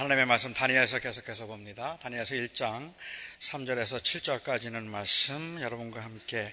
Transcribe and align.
하나님의 0.00 0.24
말씀 0.24 0.54
다니엘서 0.54 1.00
계속해서 1.00 1.44
봅니다. 1.44 1.98
다니엘서 2.00 2.34
1장 2.34 2.94
3절에서 3.38 4.00
7절까지는 4.00 4.84
말씀 4.84 5.60
여러분과 5.60 6.02
함께 6.02 6.50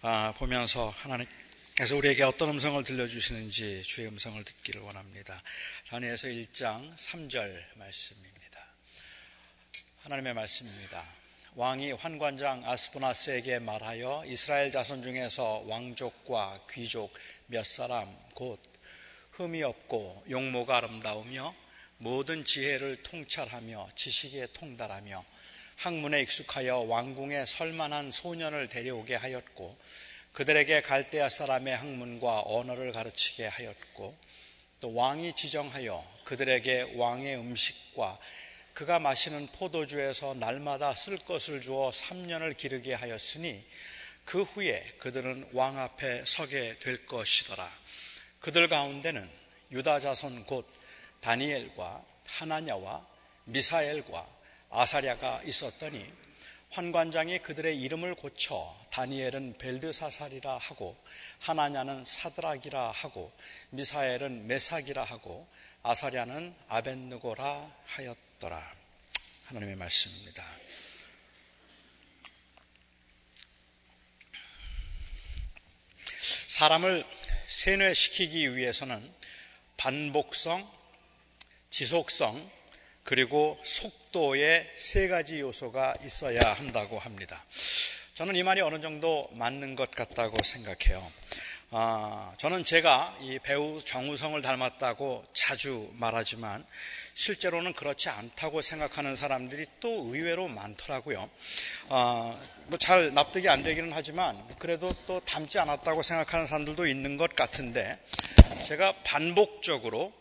아, 0.00 0.32
보면서 0.38 0.88
하나님께서 1.00 1.94
우리에게 1.94 2.22
어떤 2.22 2.48
음성을 2.48 2.82
들려주시는지 2.82 3.82
주의 3.82 4.08
음성을 4.08 4.42
듣기를 4.42 4.80
원합니다. 4.80 5.42
다니엘서 5.90 6.28
1장 6.28 6.96
3절 6.96 7.62
말씀입니다. 7.74 8.64
하나님의 10.04 10.32
말씀입니다. 10.32 11.04
왕이 11.54 11.92
환관장 11.92 12.62
아스푸나스에게 12.64 13.58
말하여 13.58 14.24
이스라엘 14.26 14.70
자손 14.70 15.02
중에서 15.02 15.64
왕족과 15.66 16.60
귀족 16.70 17.12
몇 17.44 17.66
사람 17.66 18.08
곧 18.32 18.58
흠이 19.32 19.62
없고 19.64 20.24
용모가 20.30 20.78
아름다우며 20.78 21.65
모든 21.98 22.44
지혜를 22.44 23.02
통찰하며 23.02 23.88
지식에 23.94 24.48
통달하며 24.52 25.24
학문에 25.76 26.22
익숙하여 26.22 26.78
왕궁에 26.80 27.46
설만한 27.46 28.12
소년을 28.12 28.68
데려오게 28.68 29.14
하였고 29.14 29.76
그들에게 30.32 30.82
갈대아 30.82 31.28
사람의 31.28 31.76
학문과 31.76 32.42
언어를 32.44 32.92
가르치게 32.92 33.46
하였고 33.46 34.16
또 34.80 34.94
왕이 34.94 35.34
지정하여 35.34 36.06
그들에게 36.24 36.94
왕의 36.96 37.36
음식과 37.36 38.18
그가 38.74 38.98
마시는 38.98 39.46
포도주에서 39.52 40.34
날마다 40.34 40.94
쓸 40.94 41.16
것을 41.16 41.62
주어 41.62 41.88
3년을 41.88 42.58
기르게 42.58 42.92
하였으니 42.92 43.64
그 44.26 44.42
후에 44.42 44.84
그들은 44.98 45.48
왕 45.52 45.78
앞에 45.78 46.24
서게 46.26 46.76
될 46.80 47.06
것이더라. 47.06 47.66
그들 48.40 48.68
가운데는 48.68 49.30
유다 49.72 50.00
자손 50.00 50.44
곧 50.44 50.70
다니엘과 51.26 52.04
하나냐와 52.24 53.04
미사엘과 53.46 54.24
아사랴가 54.70 55.42
있었더니 55.42 56.08
환관장이 56.70 57.40
그들의 57.40 57.80
이름을 57.80 58.14
고쳐 58.14 58.76
다니엘은 58.92 59.58
벨드사살이라 59.58 60.56
하고 60.56 60.96
하나냐는 61.40 62.04
사드락이라 62.04 62.92
하고 62.92 63.32
미사엘은 63.70 64.46
메삭이라 64.46 65.02
하고 65.02 65.48
아사랴는 65.82 66.54
아벤느고라 66.68 67.72
하였더라. 67.86 68.74
하나님의 69.46 69.74
말씀입니다. 69.74 70.44
사람을 76.46 77.04
세뇌시키기 77.48 78.56
위해서는 78.56 79.12
반복성, 79.76 80.75
지속성, 81.76 82.50
그리고 83.04 83.60
속도의 83.62 84.66
세 84.78 85.08
가지 85.08 85.40
요소가 85.40 85.92
있어야 86.06 86.54
한다고 86.54 86.98
합니다. 86.98 87.44
저는 88.14 88.34
이 88.34 88.42
말이 88.42 88.62
어느 88.62 88.80
정도 88.80 89.28
맞는 89.32 89.76
것 89.76 89.90
같다고 89.90 90.42
생각해요. 90.42 91.06
아, 91.72 92.32
저는 92.38 92.64
제가 92.64 93.18
이 93.20 93.38
배우 93.42 93.78
정우성을 93.78 94.40
닮았다고 94.40 95.26
자주 95.34 95.90
말하지만 95.98 96.64
실제로는 97.12 97.74
그렇지 97.74 98.08
않다고 98.08 98.62
생각하는 98.62 99.14
사람들이 99.14 99.66
또 99.78 99.90
의외로 100.14 100.48
많더라고요. 100.48 101.28
아, 101.90 102.40
뭐잘 102.68 103.12
납득이 103.12 103.50
안 103.50 103.62
되기는 103.62 103.92
하지만 103.92 104.42
그래도 104.58 104.94
또 105.06 105.20
닮지 105.20 105.58
않았다고 105.58 106.00
생각하는 106.00 106.46
사람들도 106.46 106.86
있는 106.86 107.18
것 107.18 107.36
같은데 107.36 107.98
제가 108.62 108.94
반복적으로 109.04 110.14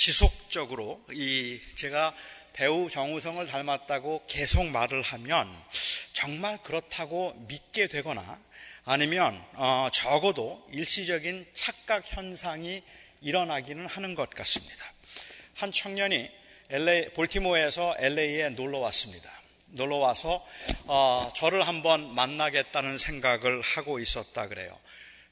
지속적으로 0.00 1.04
이 1.12 1.60
제가 1.74 2.14
배우 2.54 2.88
정우성을 2.88 3.44
닮았다고 3.44 4.24
계속 4.26 4.64
말을 4.64 5.02
하면 5.02 5.46
정말 6.14 6.56
그렇다고 6.62 7.34
믿게 7.46 7.86
되거나 7.86 8.40
아니면 8.86 9.44
어, 9.56 9.88
적어도 9.92 10.66
일시적인 10.72 11.46
착각 11.52 12.04
현상이 12.06 12.82
일어나기는 13.20 13.84
하는 13.84 14.14
것 14.14 14.30
같습니다. 14.30 14.90
한 15.56 15.70
청년이 15.70 16.30
LA, 16.70 17.10
볼티모어에서 17.12 17.96
LA에 17.98 18.48
놀러 18.50 18.78
왔습니다. 18.78 19.30
놀러 19.66 19.96
와서 19.96 20.42
어, 20.86 21.30
저를 21.36 21.68
한번 21.68 22.14
만나겠다는 22.14 22.96
생각을 22.96 23.60
하고 23.60 23.98
있었다 23.98 24.48
그래요. 24.48 24.78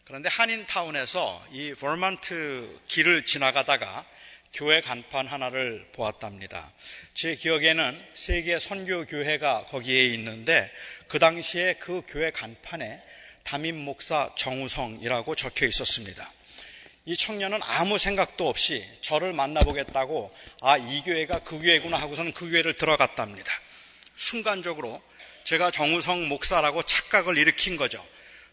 그런데 0.05 0.29
한인타운에서 0.29 1.47
이 1.53 1.73
버몬트 1.73 2.81
길을 2.87 3.25
지나가다가 3.25 4.05
교회 4.53 4.81
간판 4.81 5.27
하나를 5.27 5.87
보았답니다. 5.93 6.73
제 7.15 7.35
기억에는 7.35 8.01
세계 8.15 8.59
선교 8.59 9.05
교회가 9.07 9.67
거기에 9.67 10.07
있는데 10.15 10.71
그 11.07 11.19
당시에 11.19 11.75
그 11.75 12.03
교회 12.07 12.31
간판에 12.31 13.03
담임 13.45 13.77
목사 13.77 14.31
정우성이라고 14.37 15.35
적혀 15.35 15.67
있었습니다. 15.67 16.31
이 17.07 17.17
청년은 17.17 17.61
아무 17.63 17.97
생각도 17.97 18.49
없이 18.49 18.85
저를 19.01 19.33
만나보겠다고 19.33 20.35
아, 20.61 20.77
이 20.77 21.03
교회가 21.03 21.39
그 21.39 21.59
교회구나 21.59 21.97
하고서는 21.97 22.33
그 22.33 22.51
교회를 22.51 22.77
들어갔답니다. 22.77 23.51
순간적으로 24.15 25.01
제가 25.45 25.71
정우성 25.71 26.29
목사라고 26.29 26.83
착각을 26.83 27.39
일으킨 27.39 27.79
거죠. 27.79 28.05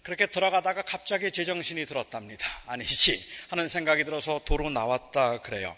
그렇게 0.06 0.28
들어가다가 0.28 0.84
갑자기 0.84 1.32
제정신이 1.32 1.88
들었답니다. 1.88 2.46
아니지 2.68 3.20
하는 3.50 3.68
생각이 3.68 4.04
들어서 4.04 4.40
도로 4.46 4.70
나왔다 4.70 5.42
그래요. 5.42 5.76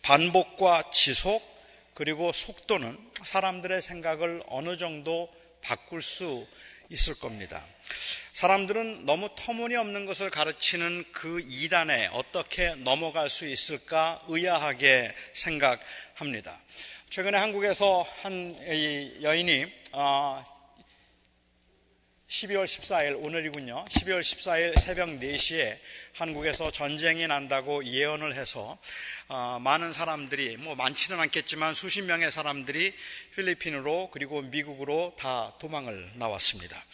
반복과 0.00 0.92
지속 0.92 1.42
그리고 1.94 2.30
속도는 2.32 2.96
사람들의 3.24 3.82
생각을 3.82 4.44
어느 4.46 4.76
정도 4.76 5.28
바꿀 5.60 6.02
수 6.02 6.46
있을 6.88 7.18
겁니다. 7.18 7.64
사람들은 8.34 9.06
너무 9.06 9.28
터무니없는 9.34 10.06
것을 10.06 10.30
가르치는 10.30 11.06
그 11.10 11.44
이단에 11.44 12.10
어떻게 12.12 12.76
넘어갈 12.76 13.28
수 13.28 13.44
있을까 13.44 14.22
의아하게 14.28 15.12
생각합니다. 15.32 16.60
최근에 17.10 17.36
한국에서 17.38 18.06
한 18.22 18.56
여인이 19.20 19.66
어, 19.90 20.53
12월 22.34 22.64
14일 22.64 23.24
오늘이군요. 23.24 23.84
12월 23.84 24.20
14일 24.20 24.76
새벽 24.80 25.08
4시에 25.08 25.78
한국에서 26.14 26.72
전쟁이 26.72 27.28
난다고 27.28 27.84
예언을 27.84 28.34
해서 28.34 28.76
어, 29.28 29.58
많은 29.60 29.92
사람들이 29.92 30.56
뭐 30.56 30.74
많지는 30.74 31.20
않겠지만 31.20 31.74
수십 31.74 32.02
명의 32.02 32.32
사람들이 32.32 32.92
필리핀으로 33.36 34.10
그리고 34.12 34.42
미국으로 34.42 35.14
다 35.16 35.52
도망을 35.60 36.10
나왔습니다. 36.14 36.84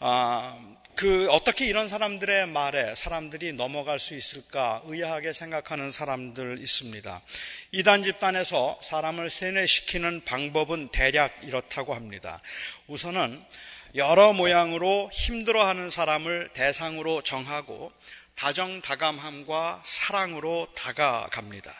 어, 0.00 0.78
그 0.94 1.28
어떻게 1.30 1.66
이런 1.66 1.90
사람들의 1.90 2.46
말에 2.46 2.94
사람들이 2.94 3.52
넘어갈 3.52 3.98
수 3.98 4.14
있을까 4.14 4.80
의아하게 4.86 5.34
생각하는 5.34 5.90
사람들 5.90 6.58
있습니다. 6.58 7.22
이단 7.72 8.02
집단에서 8.02 8.80
사람을 8.82 9.28
세뇌시키는 9.28 10.24
방법은 10.24 10.88
대략 10.88 11.44
이렇다고 11.44 11.92
합니다. 11.92 12.40
우선은 12.86 13.44
여러 13.94 14.32
모양으로 14.32 15.10
힘들어하는 15.12 15.90
사람을 15.90 16.50
대상으로 16.52 17.22
정하고 17.22 17.92
다정다감함과 18.34 19.82
사랑으로 19.84 20.68
다가갑니다. 20.74 21.72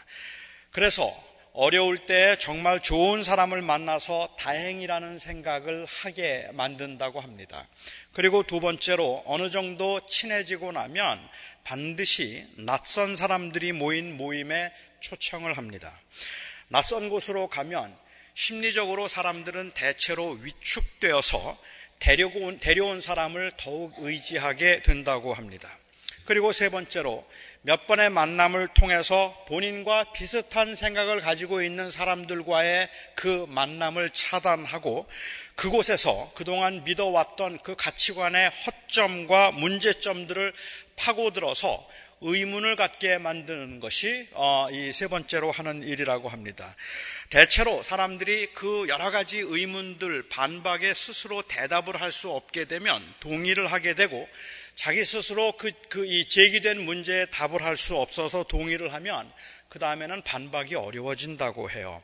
그래서 0.71 1.15
어려울 1.53 1.97
때 2.05 2.37
정말 2.39 2.83
좋은 2.83 3.23
사람을 3.23 3.63
만나서 3.63 4.37
다행이라는 4.39 5.19
생각을 5.19 5.87
하게 5.87 6.49
만든다고 6.53 7.21
합니다. 7.21 7.67
그리고 8.13 8.43
두 8.43 8.61
번째로 8.61 9.23
어느 9.27 9.51
정도 9.51 10.05
친해지고 10.05 10.73
나면 10.73 11.19
반드시 11.65 12.47
낯선 12.57 13.17
사람들이 13.17 13.73
모인 13.73 14.17
모임에 14.17 14.71
초청을 15.01 15.57
합니다. 15.57 15.99
낯선 16.69 17.09
곳으로 17.09 17.49
가면 17.49 17.97
심리적으로 18.35 19.09
사람들은 19.09 19.71
대체로 19.73 20.33
위축되어서 20.33 21.59
데려온, 21.99 22.59
데려온 22.59 23.01
사람을 23.01 23.53
더욱 23.57 23.95
의지하게 23.99 24.83
된다고 24.83 25.33
합니다. 25.35 25.69
그리고 26.25 26.53
세 26.53 26.69
번째로 26.69 27.25
몇 27.63 27.87
번의 27.87 28.11
만남을 28.11 28.69
통해서 28.75 29.45
본인과 29.49 30.13
비슷한 30.13 30.77
생각을 30.77 31.21
가지고 31.21 31.63
있는 31.63 31.91
사람들과의 31.91 32.89
그 33.15 33.47
만남을 33.49 34.11
차단하고 34.11 35.09
그곳에서 35.57 36.31
그동안 36.35 36.85
믿어왔던 36.85 37.59
그 37.65 37.75
가치관의 37.75 38.51
허점과 38.51 39.53
문제점들을 39.53 40.53
파고들어서 40.97 41.89
의문을 42.23 42.77
갖게 42.77 43.19
만드는 43.19 43.79
것이 43.81 44.27
어, 44.33 44.69
이세 44.71 45.07
번째로 45.09 45.51
하는 45.53 45.83
일이라고 45.83 46.29
합니다. 46.29 46.75
대체로 47.29 47.83
사람들이 47.83 48.53
그 48.55 48.87
여러 48.89 49.11
가지 49.11 49.39
의문들 49.39 50.29
반박에 50.29 50.95
스스로 50.95 51.43
대답을 51.43 52.01
할 52.01 52.13
수 52.13 52.31
없게 52.31 52.65
되면 52.65 53.03
동의를 53.21 53.67
하게 53.71 53.95
되고 53.95 54.27
자기 54.75 55.05
스스로 55.05 55.53
그, 55.53 55.71
그 55.89 56.07
이 56.07 56.27
제기된 56.29 56.83
문제에 56.85 57.27
답을 57.27 57.63
할 57.63 57.77
수 57.77 57.97
없어서 57.97 58.45
동의를 58.45 58.93
하면 58.95 59.31
그그 59.77 59.79
다음에는 59.79 60.23
반박이 60.23 60.75
어려워진다고 60.75 61.71
해요. 61.71 62.03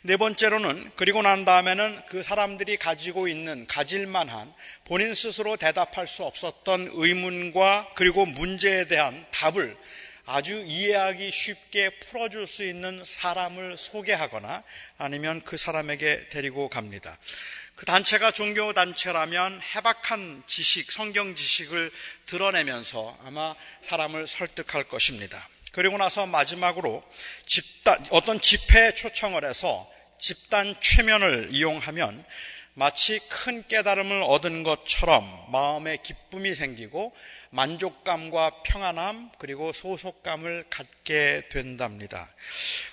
네 0.00 0.16
번째로는 0.16 0.90
그리고 0.96 1.22
난 1.22 1.44
다음에는 1.44 2.02
그 2.08 2.24
사람들이 2.24 2.76
가지고 2.78 3.28
있는 3.28 3.64
가질 3.68 4.08
만한 4.08 4.52
본인 4.84 5.14
스스로 5.14 5.56
대답할 5.56 6.08
수 6.08 6.24
없었던 6.24 6.90
의문과 6.94 7.90
그리고 7.94 8.26
문제에 8.26 8.86
대한 8.86 9.24
답을 9.30 9.76
아주 10.26 10.64
이해하기 10.66 11.30
쉽게 11.30 11.90
풀어줄 12.00 12.48
수 12.48 12.64
있는 12.64 13.00
사람을 13.04 13.76
소개하거나 13.76 14.64
아니면 14.98 15.42
그 15.44 15.56
사람에게 15.56 16.28
데리고 16.28 16.68
갑니다. 16.68 17.16
그 17.76 17.86
단체가 17.86 18.32
종교 18.32 18.72
단체라면 18.72 19.60
해박한 19.76 20.42
지식, 20.46 20.90
성경 20.90 21.36
지식을 21.36 21.92
드러내면서 22.26 23.16
아마 23.24 23.54
사람을 23.82 24.26
설득할 24.26 24.88
것입니다. 24.88 25.48
그리고 25.72 25.96
나서 25.96 26.26
마지막으로 26.26 27.02
집단, 27.46 28.04
어떤 28.10 28.40
집회에 28.40 28.94
초청을 28.94 29.44
해서 29.44 29.90
집단 30.18 30.74
최면을 30.80 31.48
이용하면 31.50 32.24
마치 32.74 33.18
큰 33.28 33.66
깨달음을 33.68 34.22
얻은 34.22 34.62
것처럼 34.62 35.50
마음에 35.50 35.98
기쁨이 35.98 36.54
생기고 36.54 37.14
만족감과 37.50 38.62
평안함 38.64 39.30
그리고 39.38 39.72
소속감을 39.72 40.66
갖게 40.70 41.42
된답니다. 41.50 42.28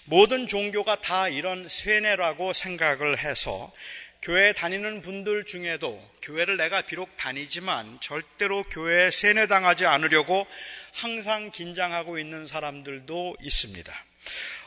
모든 0.04 0.48
종교가 0.48 1.00
다 1.00 1.30
이런 1.30 1.68
세뇌라고 1.70 2.52
생각을 2.52 3.20
해서 3.20 3.72
교회 4.21 4.51
다니는 4.51 5.01
분들 5.01 5.45
중에도 5.45 6.01
교회를 6.21 6.57
내가 6.57 6.81
비록 6.81 7.16
다니지만 7.16 8.00
절대로 8.01 8.63
교회에 8.63 9.12
세뇌당하지 9.12 9.86
않으려고 9.86 10.45
항상 10.94 11.51
긴장하고 11.51 12.19
있는 12.19 12.45
사람들도 12.45 13.38
있습니다. 13.42 13.94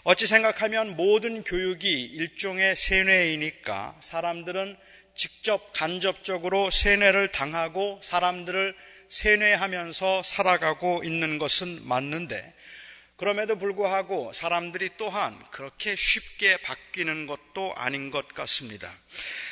어찌 0.05 0.27
생각하면 0.27 0.97
모든 0.97 1.43
교육이 1.43 2.03
일종의 2.03 2.77
세뇌이니까 2.77 3.97
사람들은 4.01 4.77
직접 5.15 5.73
간접적으로 5.75 6.71
세뇌를 6.71 7.31
당하고 7.31 8.01
사람들을 8.03 8.75
세뇌하면서 9.11 10.23
살아가고 10.23 11.03
있는 11.05 11.37
것은 11.37 11.87
맞는데 11.87 12.55
그럼에도 13.23 13.55
불구하고 13.55 14.33
사람들이 14.33 14.91
또한 14.99 15.41
그렇게 15.53 15.95
쉽게 15.95 16.57
바뀌는 16.57 17.27
것도 17.27 17.73
아닌 17.77 18.11
것 18.11 18.27
같습니다. 18.27 18.93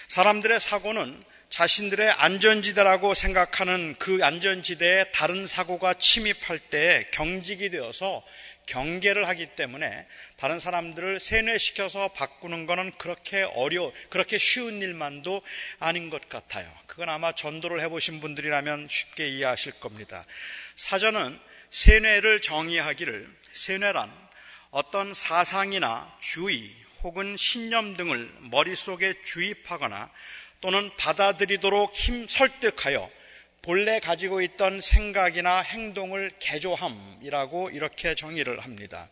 사람들의 0.09 0.59
사고는 0.59 1.25
자신들의 1.51 2.11
안전지대라고 2.11 3.15
생각하는 3.15 3.95
그 4.01 4.19
안전지대에 4.25 5.13
다른 5.13 5.47
사고가 5.47 5.95
침입할 5.95 6.59
때 6.59 7.07
경직이 7.13 7.71
되어서 7.71 8.25
경계를 8.67 9.29
하기 9.29 9.55
때문에 9.55 10.05
다른 10.37 10.59
사람들을 10.59 11.21
세뇌시켜서 11.21 12.09
바꾸는 12.09 12.67
것은 12.67 12.91
그렇게 12.99 13.43
어려, 13.55 13.93
그렇게 14.09 14.37
쉬운 14.37 14.83
일만도 14.83 15.43
아닌 15.79 16.11
것 16.11 16.29
같아요. 16.29 16.69
그건 16.89 17.09
아마 17.09 17.31
전도를 17.31 17.81
해보신 17.83 18.21
분들이라면 18.21 18.89
쉽게 18.91 19.29
이해하실 19.29 19.75
겁니다. 19.79 20.27
사전은 20.75 21.39
세뇌를 21.71 22.41
정의하기를 22.41 23.40
세뇌란 23.53 24.11
어떤 24.71 25.13
사상이나 25.15 26.15
주의 26.21 26.75
혹은 27.03 27.37
신념 27.37 27.97
등을 27.97 28.31
머릿속에 28.51 29.21
주입하거나 29.23 30.11
또는 30.61 30.91
받아들이도록 30.97 31.95
힘 31.95 32.29
설득하여 32.29 33.11
본래 33.63 34.01
가지고 34.01 34.41
있던 34.41 34.81
생각이나 34.81 35.61
행동을 35.61 36.31
개조함이라고 36.39 37.71
이렇게 37.71 38.15
정의를 38.15 38.61
합니다. 38.61 39.09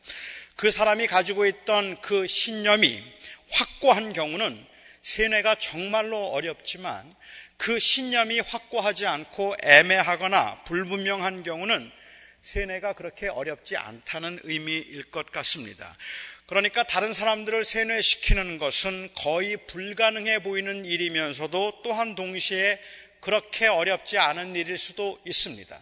그 0.57 0.71
사람이 0.71 1.07
가지고 1.07 1.47
있던 1.47 2.01
그 2.01 2.27
신념이 2.27 3.03
확고한 3.51 4.13
경우는 4.13 4.67
세뇌가 5.03 5.57
정말로 5.57 6.29
어렵지만 6.29 7.13
그 7.57 7.79
신념이 7.79 8.41
확고하지 8.41 9.07
않고 9.07 9.57
애매하거나 9.63 10.63
불분명한 10.65 11.43
경우는 11.43 11.91
세뇌가 12.41 12.95
그렇게 12.95 13.29
어렵지 13.29 13.77
않다는 13.77 14.41
의미일 14.45 15.11
것 15.11 15.31
같습니다. 15.33 15.97
그러니까 16.47 16.83
다른 16.83 17.13
사람들을 17.13 17.65
세뇌시키는 17.65 18.59
것은 18.59 19.11
거의 19.15 19.57
불가능해 19.67 20.43
보이는 20.43 20.85
일이면서도 20.85 21.83
또한 21.85 22.15
동시에 22.15 22.81
그렇게 23.21 23.67
어렵지 23.67 24.17
않은 24.19 24.57
일일 24.57 24.79
수도 24.79 25.21
있습니다. 25.27 25.79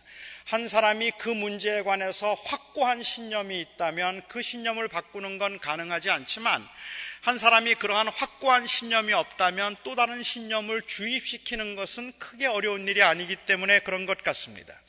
한 0.46 0.68
사람이 0.68 1.12
그 1.18 1.28
문제에 1.28 1.82
관해서 1.82 2.34
확고한 2.34 3.02
신념이 3.02 3.60
있다면 3.60 4.22
그 4.28 4.42
신념을 4.42 4.88
바꾸는 4.88 5.38
건 5.38 5.58
가능하지 5.58 6.10
않지만 6.10 6.66
한 7.22 7.38
사람이 7.38 7.74
그러한 7.74 8.06
확고한 8.06 8.66
신념이 8.66 9.12
없다면 9.12 9.76
또 9.82 9.96
다른 9.96 10.22
신념을 10.22 10.82
주입시키는 10.82 11.74
것은 11.74 12.12
크게 12.18 12.46
어려운 12.46 12.86
일이 12.86 13.02
아니기 13.02 13.34
때문에 13.34 13.80
그런 13.80 14.06
것 14.06 14.18
같습니다. 14.22 14.80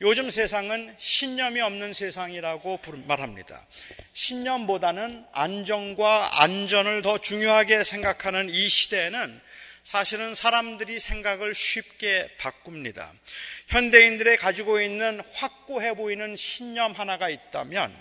요즘 0.00 0.30
세상은 0.30 0.94
신념이 0.98 1.60
없는 1.60 1.92
세상이라고 1.92 2.80
말합니다. 3.06 3.66
신념보다는 4.14 5.24
안정과 5.32 6.42
안전을 6.42 7.02
더 7.02 7.18
중요하게 7.18 7.84
생각하는 7.84 8.48
이 8.48 8.68
시대에는 8.68 9.40
사실은 9.84 10.34
사람들이 10.34 11.00
생각을 11.00 11.54
쉽게 11.54 12.28
바꿉니다. 12.38 13.12
현대인들의 13.68 14.36
가지고 14.36 14.80
있는 14.80 15.20
확고해 15.34 15.94
보이는 15.94 16.36
신념 16.36 16.92
하나가 16.92 17.28
있다면 17.28 17.92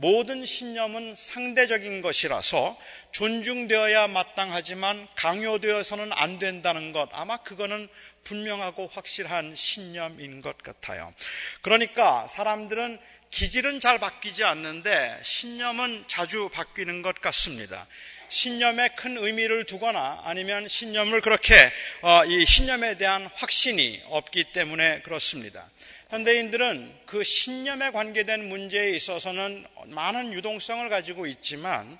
모든 0.00 0.46
신념은 0.46 1.14
상대적인 1.14 2.00
것이라서 2.00 2.78
존중되어야 3.12 4.08
마땅하지만 4.08 5.06
강요되어서는 5.14 6.10
안 6.14 6.38
된다는 6.38 6.92
것 6.92 7.10
아마 7.12 7.36
그거는 7.36 7.86
분명하고 8.24 8.88
확실한 8.90 9.54
신념인 9.54 10.40
것 10.40 10.56
같아요. 10.56 11.12
그러니까 11.60 12.26
사람들은 12.28 12.98
기질은 13.30 13.80
잘 13.80 13.98
바뀌지 13.98 14.42
않는데 14.42 15.18
신념은 15.22 16.04
자주 16.08 16.48
바뀌는 16.48 17.02
것 17.02 17.20
같습니다. 17.20 17.86
신념에 18.30 18.88
큰 18.96 19.18
의미를 19.18 19.66
두거나 19.66 20.22
아니면 20.24 20.66
신념을 20.66 21.20
그렇게 21.20 21.70
어, 22.00 22.24
이 22.24 22.46
신념에 22.46 22.96
대한 22.96 23.28
확신이 23.34 24.00
없기 24.06 24.52
때문에 24.52 25.02
그렇습니다. 25.02 25.68
현대인들은 26.10 26.92
그 27.06 27.22
신념에 27.22 27.90
관계된 27.92 28.48
문제에 28.48 28.90
있어서는 28.90 29.64
많은 29.86 30.32
유동성을 30.32 30.88
가지고 30.88 31.26
있지만 31.26 31.98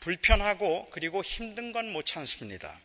불편하고 0.00 0.88
그리고 0.90 1.22
힘든 1.22 1.70
건 1.70 1.92
못 1.92 2.04
참습니다. 2.04 2.76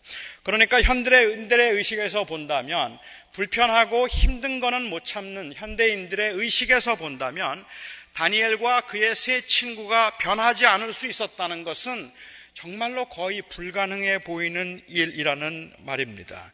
그러니까 0.43 0.81
현대인들의 0.81 1.71
의식에서 1.71 2.25
본다면 2.25 2.99
불편하고 3.31 4.07
힘든 4.07 4.59
거는 4.59 4.83
못 4.83 5.03
참는 5.03 5.53
현대인들의 5.55 6.33
의식에서 6.33 6.95
본다면 6.95 7.65
다니엘과 8.13 8.81
그의 8.81 9.15
세 9.15 9.41
친구가 9.41 10.17
변하지 10.17 10.67
않을 10.67 10.93
수 10.93 11.07
있었다는 11.07 11.63
것은 11.63 12.11
정말로 12.53 13.05
거의 13.05 13.41
불가능해 13.43 14.19
보이는 14.19 14.81
일이라는 14.87 15.73
말입니다. 15.79 16.51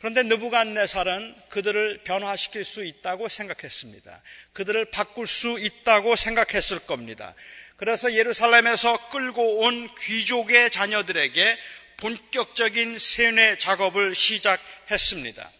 그런데 0.00 0.22
느부갓네살은 0.22 1.34
그들을 1.50 2.00
변화시킬 2.04 2.64
수 2.64 2.84
있다고 2.84 3.28
생각했습니다. 3.28 4.22
그들을 4.54 4.86
바꿀 4.86 5.26
수 5.26 5.60
있다고 5.60 6.16
생각했을 6.16 6.78
겁니다. 6.80 7.34
그래서 7.76 8.14
예루살렘에서 8.14 9.10
끌고 9.10 9.58
온 9.60 9.88
귀족의 9.98 10.70
자녀들에게 10.70 11.58
본격적인 11.98 12.98
세뇌 12.98 13.58
작업을 13.58 14.14
시작했습니다. 14.14 15.50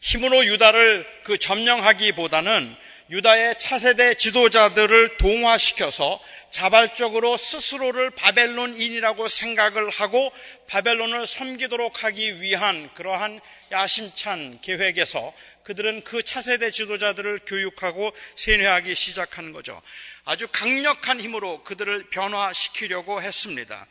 힘으로 0.00 0.46
유다를 0.46 1.04
그 1.24 1.36
점령하기보다는 1.36 2.76
유다의 3.10 3.58
차세대 3.58 4.14
지도자들을 4.14 5.16
동화시켜서 5.16 6.20
자발적으로 6.50 7.36
스스로를 7.36 8.10
바벨론인이라고 8.10 9.28
생각을 9.28 9.90
하고 9.90 10.32
바벨론을 10.68 11.26
섬기도록 11.26 12.04
하기 12.04 12.40
위한 12.40 12.88
그러한 12.94 13.40
야심찬 13.72 14.60
계획에서 14.62 15.32
그들은 15.64 16.02
그 16.04 16.22
차세대 16.22 16.70
지도자들을 16.70 17.40
교육하고 17.44 18.12
세뇌하기 18.36 18.94
시작한 18.94 19.52
거죠. 19.52 19.82
아주 20.24 20.46
강력한 20.50 21.20
힘으로 21.20 21.62
그들을 21.64 22.08
변화시키려고 22.10 23.20
했습니다. 23.20 23.86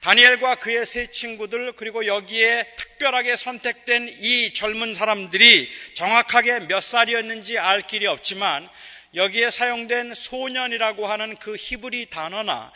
다니엘과 0.00 0.56
그의 0.56 0.86
세 0.86 1.10
친구들 1.10 1.72
그리고 1.76 2.06
여기에 2.06 2.74
특별하게 2.76 3.36
선택된 3.36 4.08
이 4.08 4.52
젊은 4.54 4.94
사람들이 4.94 5.70
정확하게 5.94 6.60
몇 6.60 6.80
살이었는지 6.80 7.58
알 7.58 7.82
길이 7.82 8.06
없지만 8.06 8.68
여기에 9.14 9.50
사용된 9.50 10.14
소년이라고 10.14 11.06
하는 11.06 11.36
그 11.36 11.56
히브리 11.56 12.10
단어나 12.10 12.72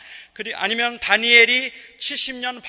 아니면 0.55 0.99
다니엘이 0.99 1.71
70년 1.97 2.61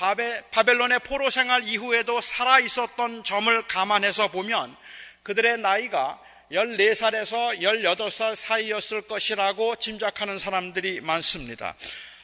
바벨론의 0.51 0.99
포로 0.99 1.29
생활 1.29 1.67
이후에도 1.67 2.21
살아 2.21 2.59
있었던 2.59 3.23
점을 3.25 3.67
감안해서 3.67 4.29
보면 4.29 4.75
그들의 5.23 5.59
나이가 5.59 6.21
14살에서 6.51 7.59
18살 7.59 8.35
사이였을 8.35 9.01
것이라고 9.01 9.75
짐작하는 9.75 10.37
사람들이 10.37 11.01
많습니다. 11.01 11.75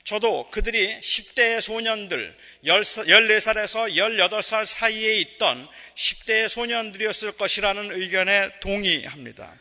저도 0.03 0.49
그들이 0.51 0.99
10대의 0.99 1.61
소년들, 1.61 2.35
14살에서 2.65 3.95
18살 3.95 4.65
사이에 4.65 5.15
있던 5.15 5.67
10대의 5.95 6.49
소년들이었을 6.49 7.33
것이라는 7.37 7.91
의견에 8.01 8.49
동의합니다. 8.59 9.53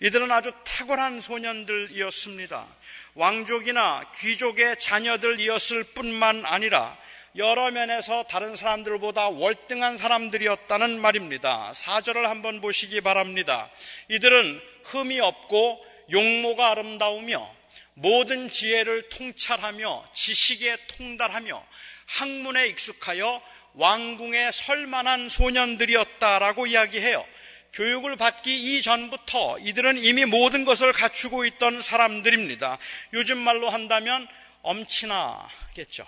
이들은 0.00 0.30
아주 0.30 0.52
탁월한 0.64 1.22
소년들이었습니다. 1.22 2.66
왕족이나 3.14 4.12
귀족의 4.14 4.76
자녀들이었을 4.78 5.84
뿐만 5.94 6.44
아니라 6.44 6.98
여러 7.36 7.70
면에서 7.70 8.24
다른 8.24 8.54
사람들보다 8.54 9.30
월등한 9.30 9.96
사람들이었다는 9.96 11.00
말입니다. 11.00 11.72
사절을 11.74 12.28
한번 12.28 12.60
보시기 12.60 13.00
바랍니다. 13.00 13.70
이들은 14.08 14.60
흠이 14.84 15.20
없고 15.20 15.84
용모가 16.12 16.70
아름다우며 16.72 17.56
모든 17.98 18.50
지혜를 18.50 19.08
통찰하며 19.08 20.10
지식에 20.12 20.76
통달하며 20.86 21.66
학문에 22.06 22.66
익숙하여 22.68 23.42
왕궁에 23.72 24.52
설만한 24.52 25.28
소년들이었다라고 25.30 26.66
이야기해요. 26.66 27.26
교육을 27.72 28.16
받기 28.16 28.76
이전부터 28.78 29.58
이들은 29.60 29.98
이미 29.98 30.24
모든 30.26 30.64
것을 30.66 30.92
갖추고 30.92 31.46
있던 31.46 31.80
사람들입니다. 31.80 32.78
요즘 33.14 33.38
말로 33.38 33.70
한다면 33.70 34.28
엄친아겠죠. 34.62 36.06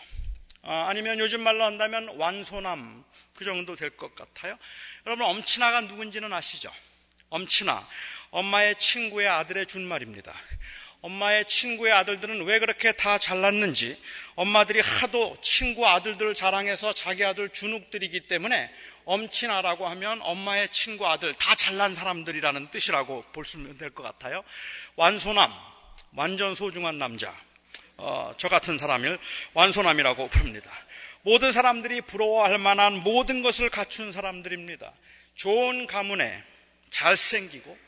아, 0.63 0.87
아니면 0.89 1.19
요즘 1.21 1.41
말로 1.43 1.65
한다면 1.65 2.17
완소남 2.19 3.03
그 3.35 3.45
정도 3.45 3.77
될 3.77 3.91
것 3.97 4.15
같아요. 4.15 4.59
여러분 5.07 5.25
엄친아가 5.27 5.83
누군지는 5.83 6.33
아시죠? 6.35 6.71
엄친아 7.31 7.87
엄마의 8.31 8.79
친구의 8.79 9.27
아들의 9.29 9.67
준말입니다. 9.67 10.35
엄마의 11.01 11.45
친구의 11.45 11.93
아들들은 11.93 12.45
왜 12.45 12.59
그렇게 12.59 12.93
다 12.93 13.19
잘났는지 13.19 13.97
엄마들이 14.35 14.81
하도 14.81 15.37
친구 15.43 15.87
아들들을 15.87 16.35
자랑해서 16.35 16.93
자기 16.93 17.25
아들 17.25 17.49
준욱들이기 17.49 18.27
때문에 18.29 18.73
엄친아라고 19.05 19.89
하면 19.89 20.21
엄마의 20.23 20.69
친구 20.71 21.07
아들 21.07 21.33
다 21.35 21.55
잘난 21.55 21.95
사람들이라는 21.95 22.71
뜻이라고 22.71 23.25
볼수 23.33 23.57
있는 23.57 23.79
될것 23.79 24.05
같아요. 24.05 24.45
완소남 24.97 25.53
완전 26.13 26.55
소중한 26.55 26.99
남자 26.99 27.35
어, 27.97 28.33
저 28.37 28.49
같은 28.49 28.79
사람을 28.79 29.19
완소남이라고 29.55 30.29
부릅니다. 30.29 30.71
모든 31.23 31.53
사람들이 31.53 32.01
부러워할 32.03 32.59
만한 32.59 33.03
모든 33.03 33.43
것을 33.43 33.71
갖춘 33.71 34.13
사람들입니다. 34.13 34.93
좋은 35.35 35.87
가문에 35.87 36.43
잘생기고 36.91 37.88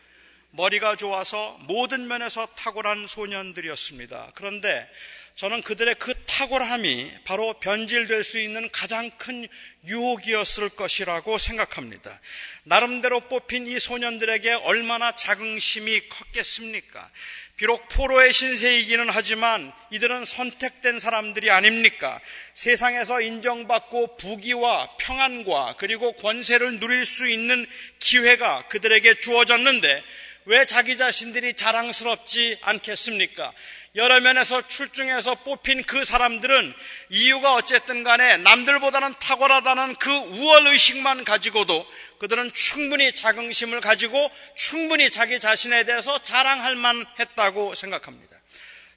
머리가 0.52 0.96
좋아서 0.96 1.56
모든 1.62 2.08
면에서 2.08 2.46
탁월한 2.56 3.06
소년들이었습니다. 3.06 4.32
그런데 4.34 4.88
저는 5.36 5.62
그들의 5.62 5.94
그 5.94 6.12
탁월함이 6.26 7.10
바로 7.24 7.54
변질될 7.54 8.24
수 8.24 8.38
있는 8.38 8.68
가장 8.72 9.10
큰 9.12 9.48
유혹이었을 9.86 10.70
것이라고 10.70 11.38
생각합니다. 11.38 12.20
나름대로 12.64 13.20
뽑힌 13.20 13.66
이 13.66 13.78
소년들에게 13.78 14.52
얼마나 14.52 15.12
자긍심이 15.12 16.08
컸겠습니까? 16.08 17.08
비록 17.56 17.88
포로의 17.88 18.32
신세이기는 18.32 19.08
하지만 19.10 19.72
이들은 19.90 20.24
선택된 20.24 20.98
사람들이 20.98 21.50
아닙니까? 21.50 22.18
세상에서 22.54 23.20
인정받고 23.20 24.16
부귀와 24.16 24.96
평안과 24.98 25.74
그리고 25.78 26.12
권세를 26.12 26.80
누릴 26.80 27.04
수 27.04 27.28
있는 27.28 27.66
기회가 27.98 28.66
그들에게 28.68 29.18
주어졌는데 29.18 30.02
왜 30.46 30.64
자기 30.64 30.96
자신들이 30.96 31.54
자랑스럽지 31.54 32.58
않겠습니까? 32.62 33.52
여러 33.96 34.20
면에서 34.20 34.66
출중해서 34.66 35.36
뽑힌 35.36 35.82
그 35.82 36.04
사람들은 36.04 36.72
이유가 37.10 37.54
어쨌든 37.54 38.04
간에 38.04 38.36
남들보다는 38.38 39.14
탁월하다는 39.18 39.96
그 39.96 40.10
우월 40.10 40.66
의식만 40.68 41.24
가지고도 41.24 41.86
그들은 42.18 42.52
충분히 42.52 43.12
자긍심을 43.12 43.80
가지고 43.80 44.30
충분히 44.54 45.10
자기 45.10 45.40
자신에 45.40 45.84
대해서 45.84 46.22
자랑할 46.22 46.74
만했다고 46.76 47.74
생각합니다. 47.74 48.36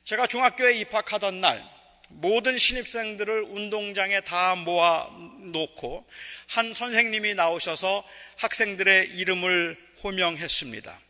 제가 0.06 0.28
중학교에 0.28 0.76
입학하던 0.76 1.42
날 1.42 1.64
모든 2.10 2.58
신입생들을 2.58 3.44
운동장에 3.50 4.22
다 4.22 4.56
모아 4.56 5.10
놓고 5.52 6.06
한 6.48 6.74
선생님이 6.74 7.34
나오셔서 7.34 8.04
학생들의 8.38 9.10
이름을 9.10 9.78
호명했습니다. 10.04 11.03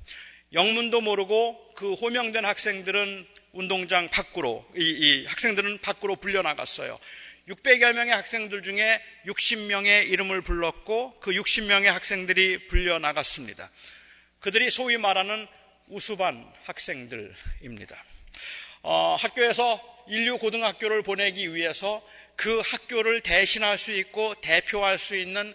영문도 0.54 1.02
모르고 1.02 1.74
그 1.76 1.94
호명된 1.94 2.46
학생들은 2.46 3.28
운동장 3.54 4.10
밖으로 4.10 4.66
이, 4.76 4.82
이 4.84 5.26
학생들은 5.26 5.80
밖으로 5.80 6.16
불려 6.16 6.42
나갔어요. 6.42 7.00
600여 7.48 7.94
명의 7.94 8.14
학생들 8.14 8.64
중에 8.64 9.02
60명의 9.26 10.10
이름을 10.10 10.42
불렀고 10.42 11.20
그 11.20 11.32
60명의 11.32 11.86
학생들이 11.86 12.68
불려 12.68 13.00
나갔습니다. 13.00 13.70
그들이 14.40 14.70
소위 14.70 14.98
말하는 14.98 15.48
우수반 15.88 16.52
학생들입니다. 16.64 18.04
어, 18.84 19.16
학교에서 19.20 19.82
인류 20.08 20.38
고등학교를 20.38 21.02
보내기 21.02 21.54
위해서 21.54 22.06
그 22.36 22.62
학교를 22.66 23.22
대신할 23.22 23.78
수 23.78 23.92
있고 23.92 24.36
대표할 24.36 24.98
수 24.98 25.16
있는 25.16 25.54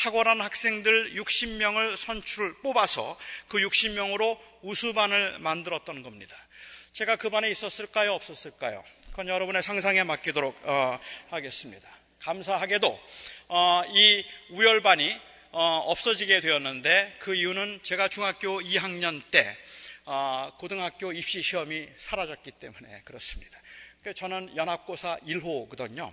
탁월한 0.00 0.40
학생들 0.40 1.14
60명을 1.14 1.94
선출 1.94 2.54
뽑아서 2.62 3.18
그 3.48 3.58
60명으로 3.58 4.38
우수반을 4.62 5.40
만들었던 5.40 6.02
겁니다. 6.02 6.34
제가 6.92 7.16
그 7.16 7.28
반에 7.28 7.50
있었을까요? 7.50 8.14
없었을까요? 8.14 8.82
그건 9.10 9.28
여러분의 9.28 9.62
상상에 9.62 10.02
맡기도록 10.04 10.58
어, 10.64 10.98
하겠습니다. 11.28 11.86
감사하게도 12.20 13.00
어, 13.48 13.82
이 13.90 14.24
우열반이 14.52 15.14
어, 15.52 15.82
없어지게 15.88 16.40
되었는데 16.40 17.16
그 17.18 17.34
이유는 17.34 17.80
제가 17.82 18.08
중학교 18.08 18.58
2학년 18.60 19.22
때 19.30 19.54
어, 20.06 20.50
고등학교 20.58 21.12
입시 21.12 21.42
시험이 21.42 21.86
사라졌기 21.98 22.52
때문에 22.52 23.02
그렇습니다. 23.04 23.60
저는 24.16 24.56
연합고사 24.56 25.18
1호거든요. 25.26 26.10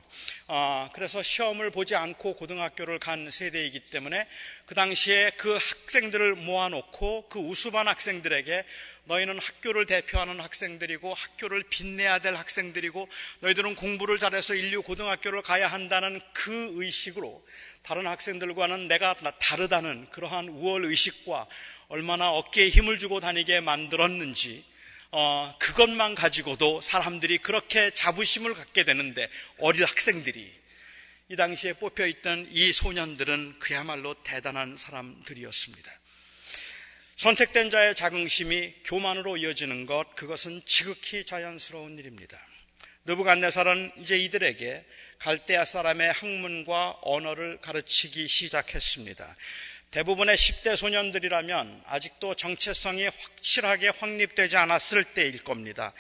어, 0.50 0.90
그래서 0.92 1.24
시험을 1.24 1.72
보지 1.72 1.96
않고 1.96 2.36
고등학교를 2.36 3.00
간 3.00 3.32
세대이기 3.32 3.90
때문에 3.90 4.28
그 4.66 4.76
당시에 4.76 5.32
그 5.38 5.54
학생들을 5.54 6.36
모아놓고 6.36 7.30
그 7.30 7.40
우수반 7.40 7.88
학생들에게 7.88 8.66
너희는 9.06 9.40
학교를 9.40 9.86
대표하는 9.86 10.42
학생들이고 10.42 11.14
학교를 11.14 11.64
빛내야 11.70 12.20
될 12.20 12.36
학생들이고 12.36 13.08
너희들은 13.40 13.76
공부를 13.76 14.20
잘해서 14.20 14.54
인류 14.54 14.82
고등학교를 14.82 15.42
가야 15.42 15.68
한다는 15.68 16.20
그 16.34 16.74
의식으로 16.76 17.42
다른 17.84 18.06
학생들과는 18.06 18.90
내가 18.90 19.14
다르다는 19.14 20.08
그러한 20.08 20.50
우월 20.50 20.84
의식과 20.84 21.48
얼마나 21.88 22.32
어깨에 22.32 22.68
힘을 22.68 23.00
주고 23.00 23.22
다니게 23.22 23.62
만들었는지 23.62 24.66
어, 25.12 25.56
그것만 25.60 26.16
가지고도 26.16 26.82
사람들이 26.82 27.38
그렇게 27.38 27.92
자부심을 27.92 28.54
갖게 28.54 28.84
되는데 28.84 29.28
어린 29.60 29.84
학생들이 29.84 30.52
이 31.30 31.36
당시에 31.36 31.74
뽑혀 31.74 32.08
있던 32.08 32.48
이 32.52 32.72
소년들은 32.72 33.60
그야말로 33.60 34.14
대단한 34.24 34.78
사람들이었습니다. 34.78 35.92
선택된 37.18 37.70
자의 37.70 37.96
자긍심이 37.96 38.74
교만으로 38.84 39.38
이어지는 39.38 39.86
것, 39.86 40.16
그것은 40.16 40.62
지극히 40.66 41.26
자연스러운 41.26 41.98
일입니다. 41.98 42.40
느부갓네살은 43.06 43.94
이제 44.00 44.18
이들에게 44.18 44.86
갈대아 45.20 45.66
사람의 45.66 46.12
학문과 46.12 46.98
언어를 47.02 47.60
가르치기 47.62 48.28
시작했습니다. 48.28 49.36
대부분의 49.98 50.36
10대 50.36 50.76
소년들이라면 50.76 51.82
아직도 51.88 52.36
정체성이 52.36 53.08
확실하게 53.08 53.88
확립되지 53.88 54.56
않았을 54.56 55.04
때일 55.04 55.44
겁니다. 55.44 55.92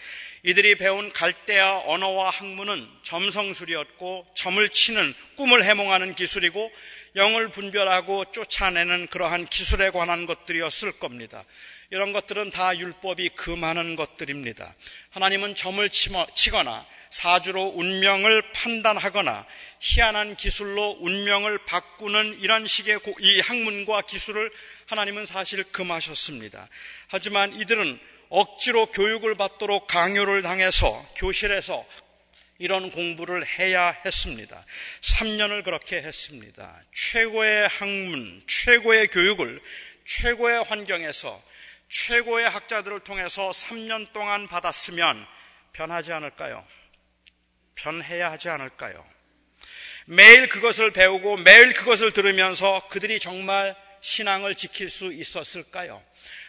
이들이 0.44 0.78
배운 0.78 1.12
갈대아 1.12 1.80
언어와 1.88 2.30
학문은 2.30 2.88
점성술이었고 3.02 4.28
점을 4.36 4.70
치는 4.70 5.16
꿈을 5.36 5.64
해몽하는 5.64 6.14
기술이고 6.14 6.72
영을 7.16 7.50
분별하고 7.50 8.32
쫓아내는 8.32 9.08
그러한 9.08 9.48
기술에 9.48 9.90
관한 9.90 10.28
것들이었을 10.28 11.00
겁니다. 11.00 11.44
이런 11.90 12.14
것들은 12.14 12.52
다 12.52 12.78
율법이 12.78 13.30
금하는 13.30 13.96
것들입니다. 13.96 14.76
하나님은 15.10 15.56
점을 15.56 15.90
치거나 15.90 16.86
사주로 17.10 17.74
운명을 17.76 18.52
판단하거나 18.52 19.48
희한한 19.80 20.36
기술로 20.36 20.98
운명을 21.02 21.60
바꾸는 21.66 22.40
이런 22.40 22.66
식의 22.66 23.00
이 23.20 23.40
학문과 23.40 24.02
기술을 24.02 24.52
하나님은 24.88 25.26
사실 25.26 25.64
금하셨습니다. 25.64 26.68
하지만 27.08 27.54
이들은 27.54 28.00
억지로 28.30 28.88
교육을 28.88 29.36
받도록 29.36 29.88
강요를 29.88 30.42
당해서 30.42 31.06
교실에서 31.16 31.86
이런 32.60 32.92
공부를 32.92 33.46
해야 33.46 33.92
했습니다. 34.04 34.66
3년을 35.02 35.64
그렇게 35.64 35.98
했습니다. 36.02 36.82
최고의 36.94 37.68
학문, 37.68 38.42
최고의 38.48 39.08
교육을 39.08 39.62
최고의 40.06 40.64
환경에서 40.64 41.42
최고의 41.90 42.50
학자들을 42.50 43.02
통해서 43.02 43.52
3년 43.52 44.12
동안 44.12 44.48
받았으면 44.48 45.26
변하지 45.74 46.12
않을까요? 46.14 46.66
변해야 47.76 48.32
하지 48.32 48.50
않을까요? 48.50 49.17
매일 50.10 50.48
그것을 50.48 50.92
배우고 50.92 51.36
매일 51.38 51.74
그것을 51.74 52.14
들으면서 52.14 52.82
그들이 52.88 53.20
정말 53.20 53.76
신앙을 54.00 54.56
지킬 54.56 54.90
수 54.90 55.12
있었을까요? 55.12 56.02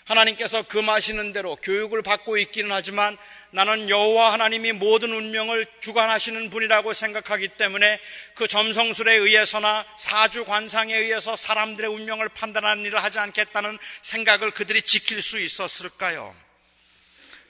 하나님께서 0.04 0.62
금하시는 0.62 1.32
대로 1.32 1.56
교육을 1.56 2.02
받고 2.02 2.38
있기는 2.38 2.70
하지만 2.70 3.18
나는 3.50 3.90
여호와 3.90 4.32
하나님이 4.32 4.72
모든 4.72 5.12
운명을 5.12 5.66
주관하시는 5.80 6.50
분이라고 6.50 6.92
생각하기 6.92 7.48
때문에 7.48 7.98
그 8.34 8.46
점성술에 8.46 9.14
의해서나 9.14 9.84
사주 9.98 10.44
관상에 10.44 10.94
의해서 10.96 11.34
사람들의 11.34 11.90
운명을 11.90 12.28
판단하는 12.28 12.84
일을 12.84 13.02
하지 13.02 13.18
않겠다는 13.18 13.76
생각을 14.02 14.52
그들이 14.52 14.82
지킬 14.82 15.20
수 15.20 15.40
있었을까요? 15.40 16.32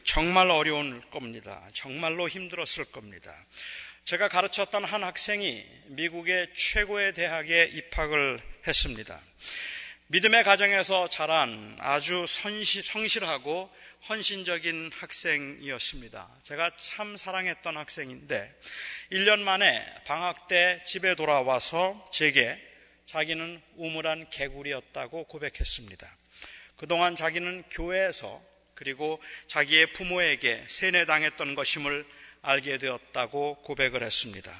정말 0.04 0.50
어려울 0.50 1.02
겁니다. 1.10 1.60
정말로 1.74 2.28
힘들었을 2.28 2.86
겁니다. 2.92 3.30
제가 4.08 4.28
가르쳤던 4.28 4.84
한 4.84 5.04
학생이 5.04 5.66
미국의 5.88 6.54
최고의 6.54 7.12
대학에 7.12 7.64
입학을 7.74 8.40
했습니다. 8.66 9.20
믿음의 10.06 10.44
가정에서 10.44 11.10
자란 11.10 11.76
아주 11.78 12.24
성실 12.26 13.26
하고 13.26 13.70
헌신적인 14.08 14.92
학생이었습니다. 14.94 16.26
제가 16.42 16.70
참 16.78 17.18
사랑했던 17.18 17.76
학생인데 17.76 18.50
1년 19.12 19.40
만에 19.40 19.84
방학 20.06 20.48
때 20.48 20.82
집에 20.86 21.14
돌아와서 21.14 22.08
제게 22.10 22.58
자기는 23.04 23.60
우물한 23.76 24.30
개구리였다고 24.30 25.24
고백했습니다. 25.24 26.10
그동안 26.78 27.14
자기는 27.14 27.64
교회에서 27.70 28.42
그리고 28.72 29.22
자기의 29.48 29.92
부모에게 29.92 30.64
세뇌당했던 30.66 31.54
것임을 31.54 32.06
알게 32.42 32.78
되었다고 32.78 33.62
고백을 33.62 34.02
했습니다. 34.02 34.52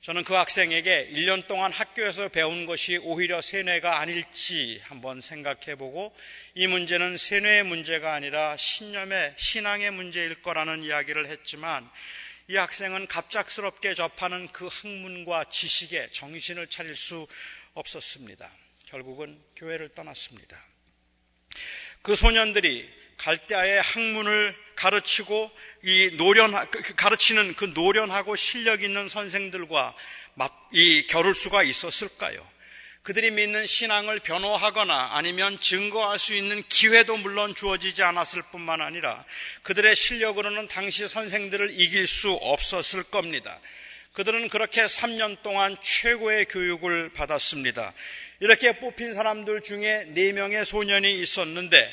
저는 0.00 0.24
그 0.24 0.32
학생에게 0.32 1.10
1년 1.12 1.46
동안 1.46 1.70
학교에서 1.70 2.30
배운 2.30 2.64
것이 2.64 2.96
오히려 2.96 3.42
세뇌가 3.42 3.98
아닐지 3.98 4.80
한번 4.84 5.20
생각해 5.20 5.74
보고 5.76 6.16
이 6.54 6.66
문제는 6.66 7.18
세뇌의 7.18 7.64
문제가 7.64 8.14
아니라 8.14 8.56
신념의 8.56 9.34
신앙의 9.36 9.90
문제일 9.90 10.40
거라는 10.40 10.82
이야기를 10.82 11.26
했지만 11.28 11.86
이 12.48 12.56
학생은 12.56 13.08
갑작스럽게 13.08 13.92
접하는 13.92 14.48
그 14.48 14.68
학문과 14.68 15.44
지식에 15.44 16.08
정신을 16.12 16.68
차릴 16.68 16.96
수 16.96 17.26
없었습니다. 17.74 18.50
결국은 18.86 19.38
교회를 19.54 19.90
떠났습니다. 19.90 20.60
그 22.00 22.16
소년들이 22.16 22.90
갈대아의 23.18 23.82
학문을 23.82 24.56
가르치고 24.76 25.50
이 25.82 26.10
노련 26.16 26.52
그, 26.70 26.82
그 26.82 26.94
가르치는 26.94 27.54
그 27.54 27.72
노련하고 27.74 28.36
실력 28.36 28.82
있는 28.82 29.08
선생들과 29.08 29.94
이 30.72 31.06
겨룰 31.06 31.34
수가 31.34 31.62
있었을까요? 31.62 32.46
그들이 33.02 33.30
믿는 33.30 33.64
신앙을 33.64 34.20
변호하거나 34.20 35.10
아니면 35.12 35.58
증거할 35.58 36.18
수 36.18 36.34
있는 36.34 36.62
기회도 36.68 37.16
물론 37.16 37.54
주어지지 37.54 38.02
않았을 38.02 38.42
뿐만 38.52 38.82
아니라 38.82 39.24
그들의 39.62 39.96
실력으로는 39.96 40.68
당시 40.68 41.08
선생들을 41.08 41.80
이길 41.80 42.06
수 42.06 42.30
없었을 42.32 43.04
겁니다. 43.04 43.58
그들은 44.12 44.48
그렇게 44.50 44.82
3년 44.82 45.42
동안 45.42 45.76
최고의 45.82 46.44
교육을 46.46 47.10
받았습니다. 47.14 47.92
이렇게 48.40 48.78
뽑힌 48.78 49.12
사람들 49.14 49.62
중에 49.62 50.12
4명의 50.14 50.64
소년이 50.64 51.20
있었는데 51.20 51.90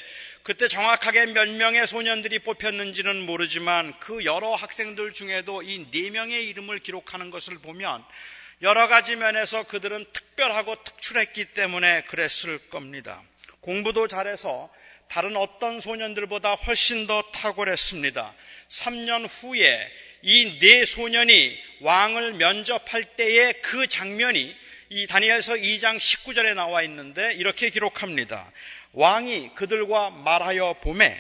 그때 0.47 0.69
정확하게 0.69 1.25
몇 1.25 1.49
명의 1.49 1.85
소년들이 1.85 2.39
뽑혔는지는 2.39 3.25
모르지만 3.25 3.93
그 3.99 4.23
여러 4.23 4.55
학생들 4.55 5.11
중에도 5.11 5.61
이 5.61 5.91
네 5.91 6.09
명의 6.09 6.45
이름을 6.47 6.79
기록하는 6.79 7.31
것을 7.31 7.57
보면 7.57 8.01
여러 8.61 8.87
가지 8.87 9.17
면에서 9.17 9.63
그들은 9.63 10.05
특별하고 10.13 10.81
특출했기 10.85 11.53
때문에 11.53 12.03
그랬을 12.03 12.59
겁니다. 12.69 13.21
공부도 13.59 14.07
잘해서 14.07 14.73
다른 15.09 15.35
어떤 15.35 15.81
소년들보다 15.81 16.53
훨씬 16.53 17.07
더 17.07 17.21
탁월했습니다. 17.33 18.33
3년 18.69 19.27
후에 19.29 19.91
이 20.21 20.59
네 20.61 20.85
소년이 20.85 21.61
왕을 21.81 22.35
면접할 22.35 23.03
때의 23.17 23.61
그 23.61 23.85
장면이 23.87 24.55
이 24.89 25.05
다니엘서 25.05 25.53
2장 25.55 25.97
19절에 25.97 26.53
나와 26.53 26.81
있는데 26.83 27.33
이렇게 27.33 27.69
기록합니다. 27.69 28.49
왕이 28.93 29.51
그들과 29.55 30.11
말하여 30.11 30.75
봄에 30.81 31.17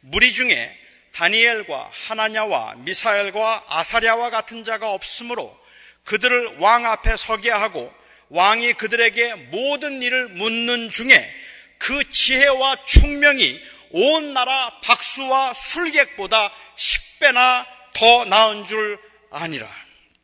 무리 0.00 0.32
중에 0.32 0.76
다니엘과 1.12 1.90
하나냐와 2.08 2.74
미사엘과 2.78 3.66
아사랴와 3.68 4.30
같은 4.30 4.64
자가 4.64 4.90
없으므로 4.90 5.56
그들을 6.04 6.56
왕 6.58 6.86
앞에 6.86 7.16
서게 7.16 7.50
하고 7.50 7.92
왕이 8.30 8.72
그들에게 8.74 9.34
모든 9.34 10.02
일을 10.02 10.30
묻는 10.30 10.90
중에 10.90 11.34
그 11.78 12.10
지혜와 12.10 12.84
총명이 12.84 13.60
온 13.90 14.34
나라 14.34 14.80
박수와 14.82 15.54
술객보다 15.54 16.52
10배나 16.76 17.64
더 17.94 18.24
나은 18.24 18.66
줄 18.66 18.98
아니라. 19.30 19.68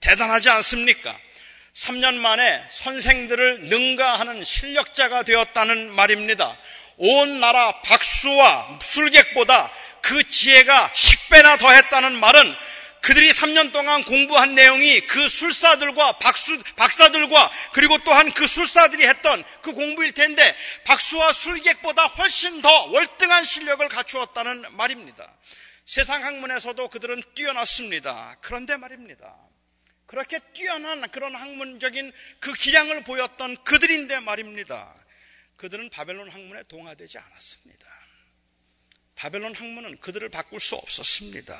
대단하지 0.00 0.48
않습니까? 0.50 1.16
3년 1.80 2.16
만에 2.16 2.62
선생들을 2.70 3.62
능가하는 3.62 4.44
실력자가 4.44 5.22
되었다는 5.22 5.90
말입니다. 5.94 6.54
온 6.98 7.40
나라 7.40 7.80
박수와 7.82 8.78
술객보다 8.82 9.72
그 10.02 10.22
지혜가 10.26 10.92
10배나 10.92 11.58
더 11.58 11.70
했다는 11.70 12.20
말은 12.20 12.54
그들이 13.00 13.30
3년 13.30 13.72
동안 13.72 14.02
공부한 14.04 14.54
내용이 14.54 15.00
그 15.06 15.26
술사들과 15.26 16.12
박수, 16.18 16.62
박사들과 16.76 17.50
그리고 17.72 17.96
또한 18.04 18.30
그 18.32 18.46
술사들이 18.46 19.06
했던 19.06 19.42
그 19.62 19.72
공부일 19.72 20.12
텐데 20.12 20.54
박수와 20.84 21.32
술객보다 21.32 22.04
훨씬 22.04 22.60
더 22.60 22.68
월등한 22.90 23.44
실력을 23.44 23.88
갖추었다는 23.88 24.66
말입니다. 24.76 25.32
세상 25.86 26.22
학문에서도 26.24 26.88
그들은 26.88 27.22
뛰어났습니다. 27.34 28.36
그런데 28.42 28.76
말입니다. 28.76 29.34
그렇게 30.10 30.40
뛰어난 30.52 31.08
그런 31.12 31.36
학문적인 31.36 32.12
그 32.40 32.52
기량을 32.52 33.04
보였던 33.04 33.62
그들인데 33.62 34.18
말입니다. 34.18 34.92
그들은 35.54 35.88
바벨론 35.88 36.28
학문에 36.28 36.64
동화되지 36.64 37.16
않았습니다. 37.16 37.86
바벨론 39.14 39.54
학문은 39.54 40.00
그들을 40.00 40.28
바꿀 40.30 40.58
수 40.58 40.74
없었습니다. 40.74 41.56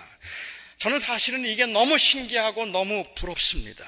저는 0.78 0.98
사실은 0.98 1.44
이게 1.44 1.64
너무 1.64 1.96
신기하고 1.96 2.66
너무 2.66 3.06
부럽습니다. 3.14 3.84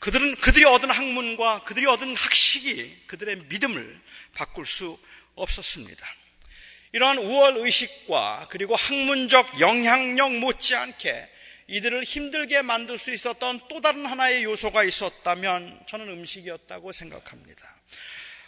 그들은 0.00 0.36
그들이 0.36 0.66
얻은 0.66 0.90
학문과 0.90 1.64
그들이 1.64 1.86
얻은 1.86 2.14
학식이 2.14 3.04
그들의 3.06 3.36
믿음을 3.48 4.02
바꿀 4.34 4.66
수 4.66 5.00
없었습니다. 5.34 6.06
이러한 6.92 7.16
우월 7.16 7.56
의식과 7.56 8.48
그리고 8.50 8.76
학문적 8.76 9.60
영향력 9.60 10.34
못지않게 10.36 11.37
이들을 11.68 12.02
힘들게 12.02 12.62
만들 12.62 12.96
수 12.96 13.12
있었던 13.12 13.60
또 13.68 13.80
다른 13.82 14.06
하나의 14.06 14.42
요소가 14.44 14.84
있었다면 14.84 15.80
저는 15.86 16.08
음식이었다고 16.08 16.92
생각합니다. 16.92 17.76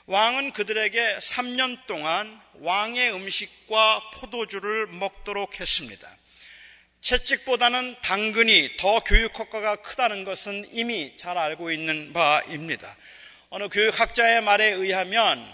왕은 0.06 0.52
그들에게 0.52 1.18
3년 1.18 1.86
동안 1.86 2.40
왕의 2.54 3.12
음식과 3.12 4.10
포도주를 4.14 4.86
먹도록 4.86 5.60
했습니다. 5.60 6.08
채찍보다는 7.02 7.96
당근이 8.02 8.76
더 8.78 9.00
교육 9.00 9.38
효과가 9.38 9.76
크다는 9.76 10.24
것은 10.24 10.66
이미 10.72 11.14
잘 11.16 11.36
알고 11.36 11.70
있는 11.70 12.12
바입니다. 12.14 12.96
어느 13.50 13.68
교육학자의 13.68 14.42
말에 14.42 14.66
의하면 14.70 15.46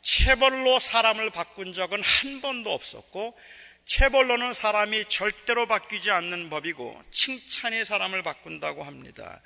체벌로 0.00 0.80
사람을 0.80 1.30
바꾼 1.30 1.72
적은 1.72 2.02
한 2.02 2.40
번도 2.40 2.72
없었고 2.72 3.38
체벌로는 3.84 4.52
사람이 4.52 5.06
절대로 5.08 5.66
바뀌지 5.66 6.10
않는 6.10 6.50
법이고 6.50 7.02
칭찬이 7.10 7.84
사람을 7.84 8.22
바꾼다고 8.22 8.84
합니다. 8.84 9.40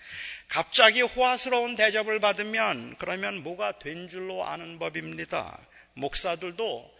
갑자기 0.48 1.00
호화스러운 1.00 1.74
대접을 1.74 2.20
받으면 2.20 2.96
그러면 2.98 3.42
뭐가 3.42 3.78
된 3.78 4.08
줄로 4.08 4.44
아는 4.44 4.78
법입니다. 4.78 5.58
목사들도 5.94 6.96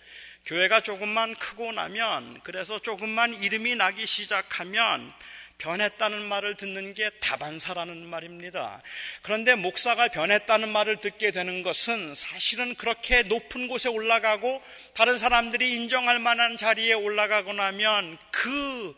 교회가 0.46 0.81
조금만 0.81 1.35
크고 1.35 1.72
나면 1.72 2.40
그래서 2.42 2.79
조금만 2.79 3.35
이름이 3.35 3.77
나기 3.77 4.07
시작하면 4.07 5.12
변했다는 5.58 6.22
말을 6.24 6.56
듣는 6.56 6.94
게 6.94 7.10
다반사라는 7.20 8.06
말입니다. 8.06 8.82
그런데 9.22 9.54
목사가 9.54 10.08
변했다는 10.08 10.68
말을 10.68 11.00
듣게 11.00 11.30
되는 11.30 11.62
것은 11.62 12.14
사실은 12.14 12.74
그렇게 12.74 13.22
높은 13.22 13.68
곳에 13.68 13.88
올라가고 13.88 14.62
다른 14.94 15.16
사람들이 15.18 15.74
인정할 15.76 16.18
만한 16.18 16.56
자리에 16.56 16.92
올라가고 16.92 17.52
나면 17.52 18.18
그 18.30 18.94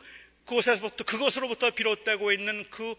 그곳에서부터 0.48 1.04
그것으로부터 1.04 1.70
비롯되고 1.70 2.32
있는 2.32 2.64
그 2.70 2.94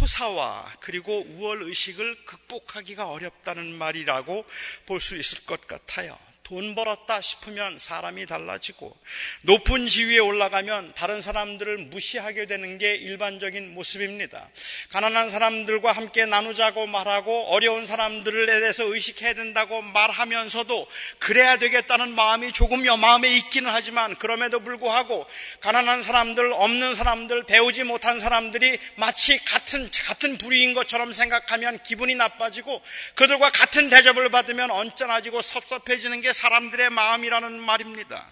호사와 0.00 0.76
그리고 0.80 1.26
우월 1.28 1.62
의식을 1.62 2.24
극복하기가 2.24 3.08
어렵다는 3.08 3.74
말이라고 3.74 4.44
볼 4.86 5.00
수 5.00 5.16
있을 5.16 5.44
것 5.44 5.66
같아요. 5.66 6.16
돈 6.44 6.74
벌었다 6.74 7.22
싶으면 7.22 7.78
사람이 7.78 8.26
달라지고 8.26 8.94
높은 9.42 9.88
지위에 9.88 10.18
올라가면 10.18 10.92
다른 10.92 11.22
사람들을 11.22 11.78
무시하게 11.86 12.44
되는 12.44 12.76
게 12.76 12.94
일반적인 12.94 13.72
모습입니다. 13.72 14.50
가난한 14.90 15.30
사람들과 15.30 15.92
함께 15.92 16.26
나누자고 16.26 16.86
말하고 16.86 17.46
어려운 17.46 17.86
사람들에 17.86 18.60
대해서 18.60 18.84
의식해야 18.84 19.32
된다고 19.32 19.80
말하면서도 19.80 20.86
그래야 21.18 21.56
되겠다는 21.56 22.14
마음이 22.14 22.52
조금 22.52 22.84
마음에 23.00 23.34
있기는 23.38 23.70
하지만 23.72 24.14
그럼에도 24.16 24.60
불구하고 24.60 25.26
가난한 25.60 26.02
사람들, 26.02 26.52
없는 26.52 26.94
사람들, 26.94 27.44
배우지 27.44 27.84
못한 27.84 28.18
사람들이 28.18 28.78
마치 28.96 29.42
같은 29.42 29.88
같은 30.06 30.36
부류인 30.36 30.74
것처럼 30.74 31.14
생각하면 31.14 31.82
기분이 31.82 32.14
나빠지고 32.14 32.82
그들과 33.14 33.50
같은 33.50 33.88
대접을 33.88 34.28
받으면 34.28 34.70
언짢아지고 34.70 35.40
섭섭해지는 35.40 36.20
게 36.20 36.33
사람들의 36.34 36.90
마음이라는 36.90 37.60
말입니다. 37.60 38.28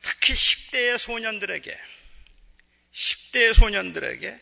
특히 0.00 0.32
10대의 0.32 0.96
소년들에게, 0.96 1.78
10대의 2.92 3.52
소년들에게 3.52 4.40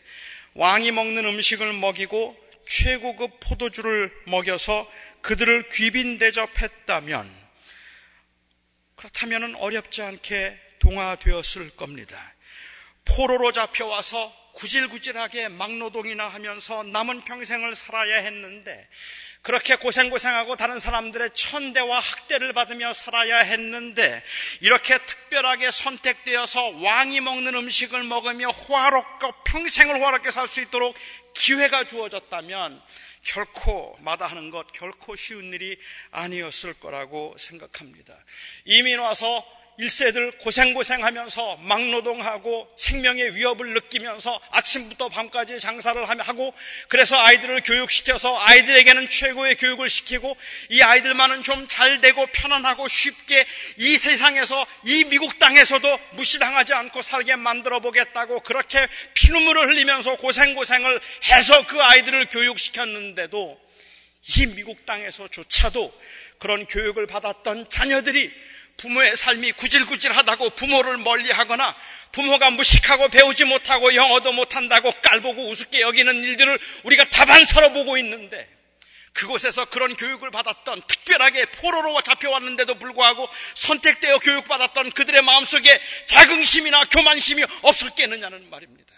왕이 0.53 0.91
먹는 0.91 1.25
음식을 1.25 1.73
먹이고 1.73 2.37
최고급 2.67 3.39
포도주를 3.41 4.13
먹여서 4.27 4.89
그들을 5.21 5.69
귀빈 5.69 6.17
대접했다면, 6.17 7.29
그렇다면 8.95 9.55
어렵지 9.55 10.01
않게 10.01 10.59
동화되었을 10.79 11.71
겁니다. 11.71 12.33
포로로 13.05 13.51
잡혀와서 13.51 14.40
구질구질하게 14.53 15.49
막노동이나 15.49 16.27
하면서 16.27 16.83
남은 16.83 17.21
평생을 17.21 17.75
살아야 17.75 18.17
했는데 18.17 18.87
그렇게 19.41 19.75
고생고생하고 19.75 20.55
다른 20.55 20.77
사람들의 20.77 21.31
천대와 21.33 21.99
학대를 21.99 22.53
받으며 22.53 22.93
살아야 22.93 23.39
했는데 23.39 24.23
이렇게 24.59 24.99
특별하게 24.99 25.71
선택되어서 25.71 26.69
왕이 26.77 27.21
먹는 27.21 27.55
음식을 27.55 28.03
먹으며 28.03 28.49
호화롭고 28.49 29.31
평생을 29.45 29.99
호화롭게 29.99 30.29
살 30.29 30.47
수 30.47 30.61
있도록 30.61 30.95
기회가 31.33 31.85
주어졌다면 31.87 32.81
결코 33.23 33.95
마다하는 34.01 34.51
것 34.51 34.71
결코 34.73 35.15
쉬운 35.15 35.53
일이 35.53 35.79
아니었을 36.11 36.79
거라고 36.79 37.35
생각합니다. 37.39 38.15
이민 38.65 38.99
와서 38.99 39.43
일세들 39.81 40.33
고생고생하면서 40.33 41.57
막노동하고 41.63 42.71
생명의 42.77 43.35
위협을 43.35 43.73
느끼면서 43.73 44.39
아침부터 44.51 45.09
밤까지 45.09 45.59
장사를 45.59 46.07
하고 46.07 46.53
그래서 46.87 47.17
아이들을 47.17 47.61
교육시켜서 47.63 48.37
아이들에게는 48.37 49.09
최고의 49.09 49.55
교육을 49.55 49.89
시키고 49.89 50.37
이 50.69 50.81
아이들만은 50.81 51.41
좀 51.41 51.61
잘 51.67 52.01
되고 52.01 52.25
편안하고 52.27 52.87
쉽게 52.87 53.45
이 53.77 53.97
세상에서 53.97 54.65
이 54.85 55.05
미국 55.05 55.39
땅에서도 55.39 55.99
무시당하지 56.11 56.73
않고 56.73 57.01
살게 57.01 57.37
만들어 57.37 57.79
보겠다고 57.79 58.41
그렇게 58.41 58.85
피눈물을 59.13 59.69
흘리면서 59.69 60.17
고생고생을 60.17 60.99
해서 61.31 61.65
그 61.67 61.81
아이들을 61.81 62.25
교육시켰는데도 62.25 63.59
이 64.37 64.45
미국 64.47 64.85
땅에서조차도 64.85 65.93
그런 66.39 66.65
교육을 66.65 67.07
받았던 67.07 67.69
자녀들이 67.69 68.31
부모의 68.77 69.15
삶이 69.15 69.51
구질구질하다고 69.53 70.51
부모를 70.51 70.97
멀리하거나 70.97 71.75
부모가 72.11 72.51
무식하고 72.51 73.09
배우지 73.09 73.45
못하고 73.45 73.95
영어도 73.95 74.33
못한다고 74.33 74.91
깔보고 75.01 75.49
우습게 75.49 75.81
여기는 75.81 76.23
일들을 76.23 76.59
우리가 76.83 77.09
다반사로 77.09 77.73
보고 77.73 77.97
있는데 77.97 78.49
그곳에서 79.13 79.65
그런 79.65 79.95
교육을 79.95 80.31
받았던 80.31 80.83
특별하게 80.87 81.45
포로로 81.45 82.01
잡혀왔는데도 82.01 82.75
불구하고 82.75 83.27
선택되어 83.55 84.19
교육받았던 84.19 84.91
그들의 84.91 85.21
마음속에 85.21 85.81
자긍심이나 86.05 86.85
교만심이 86.85 87.43
없었겠느냐는 87.61 88.49
말입니다. 88.49 88.91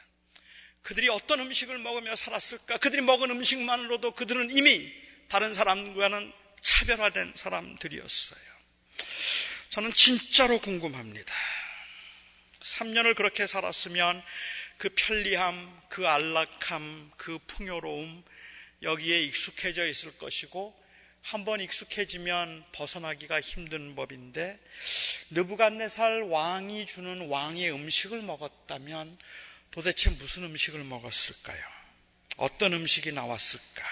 그들이 0.83 1.09
어떤 1.09 1.39
음식을 1.39 1.77
먹으며 1.79 2.15
살았을까? 2.15 2.77
그들이 2.77 3.01
먹은 3.01 3.31
음식만으로도 3.31 4.11
그들은 4.11 4.55
이미 4.55 4.91
다른 5.29 5.53
사람과는 5.53 6.31
차별화된 6.61 7.33
사람들이었어요. 7.35 8.52
저는 9.73 9.91
진짜로 9.91 10.59
궁금합니다. 10.59 11.33
3년을 12.59 13.15
그렇게 13.15 13.47
살았으면 13.47 14.21
그 14.77 14.89
편리함, 14.95 15.81
그 15.89 16.07
안락함, 16.07 17.09
그 17.17 17.39
풍요로움 17.47 18.23
여기에 18.83 19.23
익숙해져 19.23 19.87
있을 19.87 20.15
것이고 20.19 20.79
한번 21.23 21.59
익숙해지면 21.59 22.63
벗어나기가 22.71 23.41
힘든 23.41 23.95
법인데 23.95 24.59
느부갓네살 25.31 26.21
왕이 26.21 26.85
주는 26.85 27.27
왕의 27.27 27.71
음식을 27.73 28.21
먹었다면 28.21 29.17
도대체 29.71 30.11
무슨 30.11 30.43
음식을 30.43 30.83
먹었을까요? 30.83 31.65
어떤 32.37 32.73
음식이 32.73 33.11
나왔을까? 33.11 33.83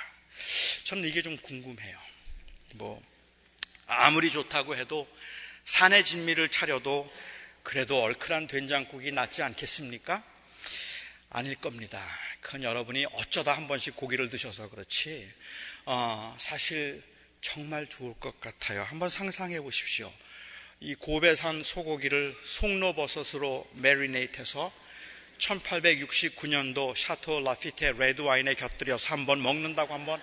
저는 0.84 1.10
이게 1.10 1.24
좀 1.24 1.36
궁금해요. 1.38 2.00
뭐 2.76 3.02
아무리 3.88 4.32
좋다고 4.32 4.76
해도 4.76 5.08
산의 5.72 6.04
진미를 6.04 6.50
차려도 6.50 7.10
그래도 7.64 8.04
얼큰한 8.04 8.48
된장국이 8.48 9.14
낫지 9.14 9.42
않겠습니까? 9.42 10.22
아닐 11.30 11.56
겁니다. 11.56 12.04
그건 12.42 12.64
여러분이 12.64 13.06
어쩌다 13.14 13.54
한 13.54 13.70
번씩 13.70 13.96
고기를 13.96 14.30
드셔서 14.30 14.70
그렇지, 14.70 15.32
어, 15.86 16.36
사실 16.38 17.02
정말 17.40 17.88
좋을 17.88 18.16
것 18.16 18.42
같아요. 18.42 18.84
한번 18.84 19.08
상상해 19.08 19.62
보십시오. 19.62 20.12
이 20.82 20.94
고배산 20.94 21.64
소고기를 21.64 22.36
송로버섯으로 22.44 23.66
메리네이트해서 23.76 24.74
1869년도 25.38 26.98
샤토 26.98 27.40
라피테 27.40 27.94
레드 27.94 28.24
와인에 28.24 28.56
곁들여서 28.56 29.08
한번 29.08 29.42
먹는다고 29.42 29.94
한번 29.94 30.22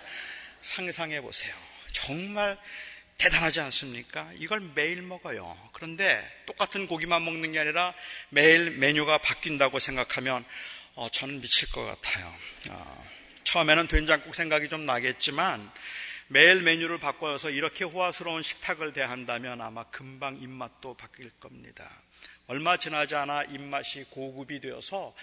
상상해 0.61 1.21
보세요. 1.21 1.55
정말 1.91 2.55
대단하지 3.19 3.59
않습니까? 3.59 4.31
이걸 4.37 4.61
매일 4.73 5.01
먹어요. 5.01 5.57
그런데 5.73 6.25
똑같은 6.45 6.87
고기만 6.87 7.23
먹는 7.23 7.51
게 7.51 7.59
아니라 7.59 7.93
매일 8.29 8.71
메뉴가 8.71 9.17
바뀐다고 9.17 9.77
생각하면 9.77 10.45
어, 10.95 11.09
저는 11.09 11.41
미칠 11.41 11.69
것 11.71 11.85
같아요. 11.85 12.33
어, 12.69 13.05
처음에는 13.43 13.87
된장국 13.87 14.35
생각이 14.35 14.69
좀 14.69 14.85
나겠지만 14.85 15.69
매일 16.27 16.61
메뉴를 16.61 16.99
바꿔서 16.99 17.49
이렇게 17.49 17.83
호화스러운 17.83 18.41
식탁을 18.41 18.93
대한다면 18.93 19.59
아마 19.61 19.83
금방 19.85 20.37
입맛도 20.37 20.95
바뀔 20.95 21.29
겁니다. 21.41 21.89
얼마 22.47 22.77
지나지 22.77 23.15
않아 23.15 23.43
입맛이 23.43 24.05
고급이 24.11 24.61
되어서 24.61 25.13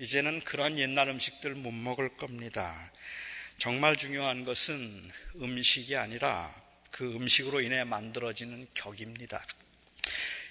이제는 0.00 0.40
그런 0.40 0.76
옛날 0.78 1.08
음식들 1.08 1.54
못 1.54 1.70
먹을 1.70 2.16
겁니다. 2.16 2.90
정말 3.58 3.96
중요한 3.96 4.44
것은 4.44 5.12
음식이 5.36 5.96
아니라 5.96 6.63
그 6.94 7.12
음식으로 7.12 7.60
인해 7.60 7.82
만들어지는 7.82 8.68
격입니다. 8.72 9.44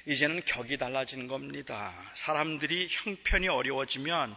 이제는 0.05 0.41
격이 0.43 0.77
달라지는 0.77 1.29
겁니다. 1.29 1.93
사람들이 2.15 2.89
형편이 2.89 3.47
어려워지면 3.47 4.35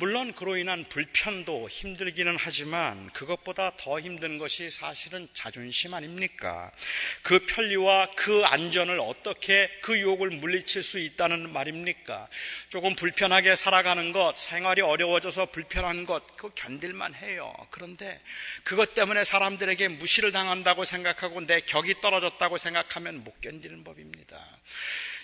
물론 0.00 0.32
그로 0.32 0.56
인한 0.56 0.82
불편도 0.88 1.68
힘들기는 1.68 2.34
하지만 2.40 3.10
그것보다 3.10 3.72
더 3.76 4.00
힘든 4.00 4.38
것이 4.38 4.70
사실은 4.70 5.28
자존심 5.34 5.92
아닙니까? 5.92 6.72
그 7.20 7.44
편리와 7.44 8.12
그 8.16 8.42
안전을 8.46 8.98
어떻게 8.98 9.70
그 9.82 9.98
유혹을 9.98 10.30
물리칠 10.30 10.82
수 10.82 10.98
있다는 10.98 11.52
말입니까? 11.52 12.28
조금 12.70 12.94
불편하게 12.96 13.56
살아가는 13.56 14.12
것, 14.12 14.38
생활이 14.38 14.80
어려워져서 14.80 15.50
불편한 15.50 16.06
것, 16.06 16.26
그거 16.34 16.48
견딜만 16.54 17.14
해요. 17.16 17.52
그런데 17.70 18.22
그것 18.64 18.94
때문에 18.94 19.22
사람들에게 19.24 19.88
무시를 19.88 20.32
당한다고 20.32 20.86
생각하고 20.86 21.46
내 21.46 21.60
격이 21.60 22.00
떨어졌다고 22.00 22.56
생각하면 22.56 23.22
못 23.22 23.38
견디는 23.42 23.84
법입니다. 23.84 24.38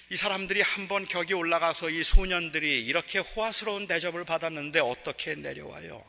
이 0.08 0.16
사람들이 0.16 0.62
한번 0.62 1.04
격이 1.04 1.34
올라가서 1.34 1.90
이 1.90 2.04
소년들이 2.04 2.80
이렇게 2.82 3.18
호화스러운 3.18 3.88
대접을 3.88 4.24
받았는데 4.24 4.78
어떻게 4.78 5.34
내려와요? 5.34 6.02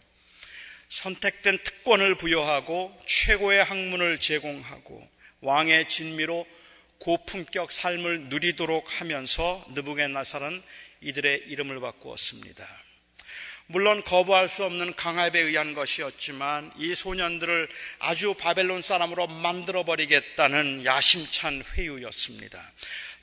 선택된 0.90 1.58
특권을 1.64 2.16
부여하고 2.16 2.96
최고의 3.08 3.64
학문을 3.64 4.20
제공하고 4.20 5.10
왕의 5.42 5.88
진미로 5.88 6.46
고품격 7.00 7.72
삶을 7.72 8.26
누리도록 8.30 9.02
하면서 9.02 9.66
느부갓네살은 9.74 10.62
이들의 11.02 11.46
이름을 11.48 11.80
바꾸었습니다. 11.80 12.68
물론 13.70 14.04
거부할 14.04 14.48
수 14.48 14.64
없는 14.64 14.94
강압에 14.96 15.40
의한 15.40 15.74
것이었지만 15.74 16.72
이 16.78 16.96
소년들을 16.96 17.68
아주 18.00 18.34
바벨론 18.36 18.82
사람으로 18.82 19.28
만들어 19.28 19.84
버리겠다는 19.84 20.86
야심찬 20.86 21.64
회유였습니다. 21.74 22.64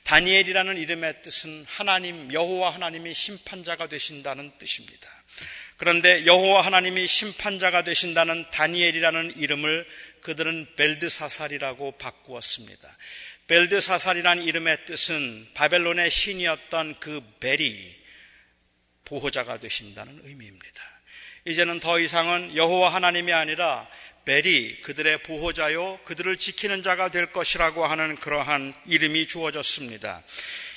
다니엘이라는 0.05 0.77
이름의 0.77 1.21
뜻은 1.23 1.65
하나님 1.67 2.31
여호와 2.31 2.73
하나님이 2.75 3.13
심판자가 3.13 3.87
되신다는 3.87 4.51
뜻입니다. 4.59 5.09
그런데 5.77 6.25
여호와 6.25 6.63
하나님이 6.63 7.05
심판자가 7.05 7.83
되신다는 7.83 8.45
다니엘이라는 8.51 9.37
이름을 9.37 9.85
그들은 10.21 10.67
벨드사살이라고 10.75 11.97
바꾸었습니다. 11.97 12.97
벨드사살이란 13.47 14.43
이름의 14.43 14.85
뜻은 14.85 15.49
바벨론의 15.53 16.09
신이었던 16.09 16.99
그 16.99 17.21
벨이 17.39 17.97
보호자가 19.05 19.59
되신다는 19.59 20.21
의미입니다. 20.23 20.83
이제는 21.45 21.79
더 21.79 21.99
이상은 21.99 22.55
여호와 22.55 22.93
하나님이 22.93 23.33
아니라 23.33 23.87
벨이 24.25 24.81
그들의 24.81 25.21
보호자요 25.21 25.99
그들을 26.03 26.37
지키는 26.37 26.81
자가 26.81 27.09
될 27.09 27.27
것이라고 27.27 27.85
하는 27.85 28.15
그러한 28.15 28.73
이름이 28.87 29.27
주어졌습니다. 29.27 30.23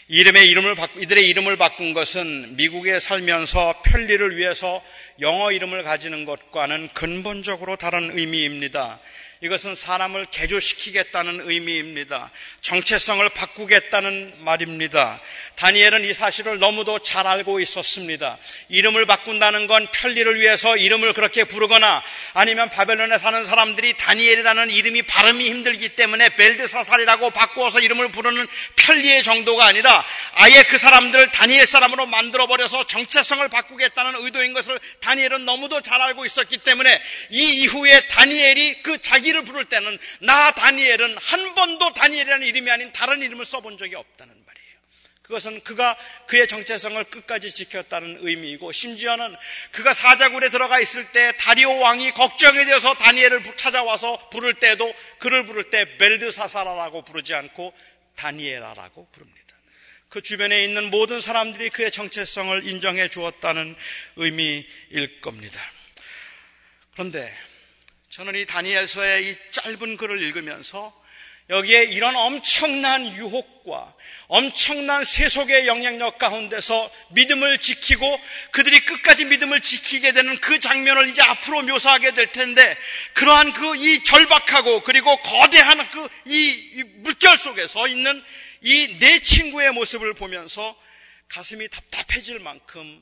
이름의 0.09 0.51
이름을 0.51 0.77
이들의 0.99 1.29
이름을 1.29 1.57
바꾼 1.57 1.93
것은 1.95 2.57
미국에 2.57 2.99
살면서 2.99 3.83
편리를 3.85 4.37
위해서 4.37 4.83
영어 5.21 5.51
이름을 5.51 5.83
가지는 5.83 6.25
것과는 6.25 6.89
근본적으로 6.95 7.77
다른 7.77 8.17
의미입니다. 8.17 9.01
이것은 9.41 9.77
사람을 9.77 10.27
개조시키겠다는 10.33 11.49
의미입니다. 11.49 12.31
정체성을 12.61 13.29
바꾸겠다는 13.29 14.35
말입니다. 14.39 15.21
다니엘은 15.55 16.05
이 16.05 16.13
사실을 16.13 16.59
너무도 16.59 17.01
잘 17.01 17.27
알고 17.27 17.61
있었습니다. 17.61 18.37
이름을 18.69 19.07
바꾼다는 19.07 19.69
건 19.69 19.87
편리를 19.93 20.41
위해서 20.41 20.77
이름을 20.77 21.13
그렇게 21.13 21.45
부르거나 21.45 22.03
아니면 22.35 22.69
바벨론에 22.69 23.17
사는 23.19 23.45
사람들이 23.45 23.97
다니엘이라는 23.97 24.71
이름이 24.71 25.03
발음이 25.03 25.49
힘들기 25.49 25.91
때문에 25.91 26.31
벨드사살이라고 26.31 27.31
바꾸어서 27.31 27.79
이름을 27.79 28.11
부르는 28.11 28.47
편리의 28.75 29.23
정도가 29.23 29.67
아니라 29.67 30.05
아예 30.35 30.65
그 30.65 30.79
사람들을 30.79 31.31
다니엘 31.31 31.67
사람으로 31.67 32.07
만들어버려서 32.07 32.89
정체성을 32.89 33.49
바꾸겠다는 33.49 34.25
의도인 34.25 34.53
것을 34.53 34.81
다니엘은 35.01 35.45
너무도 35.45 35.81
잘 35.81 36.01
알고 36.01 36.27
있었기 36.27 36.59
때문에 36.59 37.01
이 37.31 37.63
이후에 37.63 38.01
다니엘이 38.09 38.83
그 38.83 39.01
자기 39.01 39.28
자기를 39.29 39.45
부를 39.45 39.65
때는 39.65 39.99
나 40.21 40.51
다니엘은 40.53 41.17
한 41.19 41.55
번도 41.55 41.95
다니엘이라는 41.95 42.47
이름이 42.47 42.71
아닌 42.71 42.93
다른 42.93 43.21
이름을 43.21 43.45
써본 43.45 43.79
적이 43.79 43.97
없다는 43.97 44.35
말이에요. 44.35 44.79
그것은 45.23 45.61
그가 45.63 45.97
그의 46.27 46.49
정체성을 46.49 47.03
끝까지 47.05 47.53
지켰다는 47.53 48.19
의미이고 48.23 48.73
심지어는 48.73 49.37
그가 49.73 49.93
사자굴에 49.93 50.49
들어가 50.51 50.81
있을 50.81 51.13
때 51.13 51.33
다리오 51.39 51.79
왕이 51.79 52.13
걱정이 52.13 52.65
되어서 52.65 52.95
다니엘을 52.95 53.43
찾아와서 53.57 54.31
부를 54.31 54.55
때도 54.55 54.93
그를 55.19 55.47
부를 55.47 55.71
때 55.71 55.99
벨드사사라라고 55.99 57.05
부르지 57.05 57.35
않고 57.35 57.75
다니엘아라고 58.17 59.09
부릅니다. 59.13 59.39
그 60.09 60.23
주변에 60.23 60.65
있는 60.65 60.91
모든 60.91 61.21
사람들이 61.21 61.69
그의 61.69 61.93
정체성을 61.93 62.67
인정해 62.67 63.09
주었다는 63.09 63.77
의미일 64.17 65.21
겁니다. 65.21 65.61
그런데 66.95 67.48
저는 68.19 68.35
이 68.35 68.45
다니엘서의 68.47 69.31
이 69.31 69.37
짧은 69.53 69.97
글을 69.97 70.21
읽으면서 70.21 70.93
여기에 71.51 71.85
이런 71.85 72.17
엄청난 72.17 73.07
유혹과 73.17 73.95
엄청난 74.27 75.05
세속의 75.05 75.69
영향력 75.69 76.19
가운데서 76.19 76.91
믿음을 77.11 77.59
지키고 77.59 78.21
그들이 78.51 78.81
끝까지 78.81 79.25
믿음을 79.27 79.61
지키게 79.61 80.13
되는 80.13 80.37
그 80.39 80.59
장면을 80.59 81.09
이제 81.09 81.23
앞으로 81.23 81.63
묘사하게 81.63 82.13
될 82.15 82.33
텐데 82.33 82.77
그러한 83.13 83.53
그 83.53 83.77
이 83.77 84.03
절박하고 84.03 84.83
그리고 84.83 85.17
거대한 85.23 85.79
그 85.93 86.09
이 86.27 86.83
물결 86.97 87.39
속에서 87.39 87.87
있는 87.87 88.21
이 88.63 88.99
내 88.99 89.21
친구의 89.21 89.71
모습을 89.71 90.15
보면서 90.15 90.77
가슴이 91.29 91.69
답답해질 91.69 92.41
만큼 92.41 93.01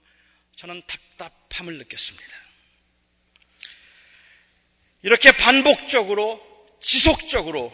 저는 0.56 0.82
답답함을 0.86 1.78
느꼈습니다. 1.78 2.45
이렇게 5.02 5.32
반복적으로 5.32 6.40
지속적으로 6.80 7.72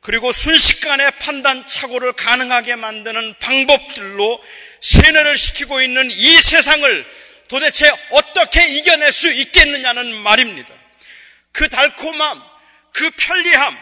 그리고 0.00 0.32
순식간에 0.32 1.10
판단 1.10 1.66
착오를 1.66 2.12
가능하게 2.14 2.76
만드는 2.76 3.34
방법들로 3.38 4.42
세뇌를 4.80 5.36
시키고 5.36 5.82
있는 5.82 6.10
이 6.10 6.40
세상을 6.40 7.06
도대체 7.48 7.90
어떻게 8.10 8.66
이겨낼 8.76 9.12
수 9.12 9.30
있겠느냐는 9.30 10.14
말입니다. 10.22 10.72
그 11.52 11.68
달콤함, 11.68 12.42
그 12.92 13.10
편리함, 13.10 13.76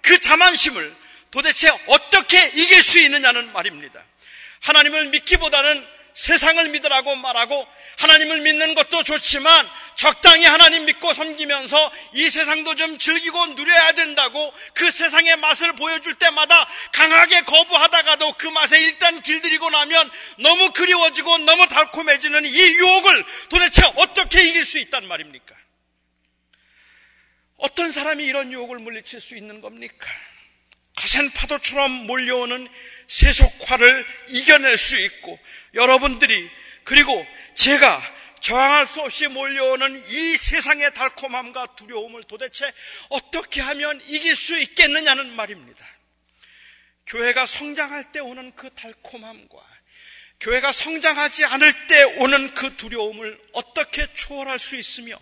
그 0.00 0.18
자만심을 0.18 0.96
도대체 1.30 1.70
어떻게 1.86 2.44
이길 2.48 2.82
수 2.82 2.98
있느냐는 2.98 3.52
말입니다. 3.52 4.02
하나님을 4.60 5.08
믿기보다는 5.08 5.86
세상을 6.20 6.68
믿으라고 6.68 7.16
말하고 7.16 7.66
하나님을 7.98 8.40
믿는 8.40 8.74
것도 8.74 9.04
좋지만 9.04 9.66
적당히 9.94 10.44
하나님 10.44 10.84
믿고 10.84 11.14
섬기면서 11.14 11.92
이 12.12 12.28
세상도 12.28 12.74
좀 12.74 12.98
즐기고 12.98 13.46
누려야 13.54 13.92
된다고 13.92 14.52
그 14.74 14.90
세상의 14.90 15.36
맛을 15.36 15.72
보여줄 15.72 16.14
때마다 16.16 16.68
강하게 16.92 17.40
거부하다가도 17.40 18.34
그 18.34 18.48
맛에 18.48 18.82
일단 18.82 19.22
길들이고 19.22 19.70
나면 19.70 20.10
너무 20.40 20.70
그리워지고 20.72 21.38
너무 21.38 21.66
달콤해지는 21.68 22.44
이 22.44 22.58
유혹을 22.58 23.24
도대체 23.48 23.82
어떻게 23.96 24.42
이길 24.42 24.66
수 24.66 24.78
있단 24.78 25.08
말입니까? 25.08 25.54
어떤 27.56 27.92
사람이 27.92 28.26
이런 28.26 28.52
유혹을 28.52 28.78
물리칠 28.78 29.22
수 29.22 29.38
있는 29.38 29.62
겁니까? 29.62 30.06
거센 30.96 31.30
파도처럼 31.30 31.90
몰려오는 31.90 32.68
세속화를 33.06 34.06
이겨낼 34.28 34.76
수 34.76 34.98
있고 34.98 35.38
여러분들이 35.74 36.50
그리고 36.84 37.26
제가 37.54 38.02
저항할 38.40 38.86
수 38.86 39.00
없이 39.02 39.26
몰려오는 39.26 39.96
이 39.96 40.36
세상의 40.36 40.94
달콤함과 40.94 41.74
두려움을 41.76 42.24
도대체 42.24 42.72
어떻게 43.10 43.60
하면 43.60 44.00
이길 44.06 44.34
수 44.34 44.56
있겠느냐는 44.58 45.36
말입니다. 45.36 45.84
교회가 47.06 47.44
성장할 47.44 48.12
때 48.12 48.20
오는 48.20 48.54
그 48.56 48.70
달콤함과 48.70 49.58
교회가 50.40 50.72
성장하지 50.72 51.44
않을 51.44 51.86
때 51.88 52.02
오는 52.18 52.54
그 52.54 52.76
두려움을 52.76 53.38
어떻게 53.52 54.06
초월할 54.14 54.58
수 54.58 54.76
있으며 54.76 55.18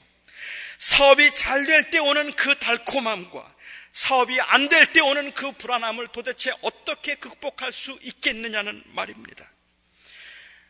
사업이 0.79 1.35
잘 1.35 1.67
될 1.67 1.91
때 1.91 1.99
오는 1.99 2.33
그 2.35 2.57
달콤함과 2.57 3.55
사업이 3.93 4.41
안 4.41 4.69
될 4.69 4.93
때 4.93 5.01
오는 5.01 5.33
그 5.33 5.51
불안함을 5.53 6.09
도대체 6.09 6.53
어떻게 6.63 7.17
극복할 7.17 7.73
수 7.73 7.99
있겠느냐는 8.03 8.81
말입니다. 8.95 9.51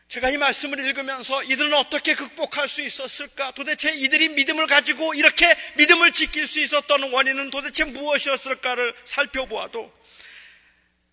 제가 0.09 0.31
이 0.31 0.37
말씀을 0.37 0.83
읽으면서 0.85 1.43
이들은 1.43 1.71
어떻게 1.75 2.15
극복할 2.15 2.67
수 2.67 2.81
있었을까? 2.81 3.51
도대체 3.51 3.93
이들이 3.93 4.29
믿음을 4.29 4.65
가지고 4.65 5.13
이렇게 5.13 5.45
믿음을 5.77 6.11
지킬 6.13 6.47
수 6.47 6.59
있었던 6.59 7.13
원인은 7.13 7.51
도대체 7.51 7.85
무엇이었을까를 7.85 8.95
살펴보아도 9.05 9.93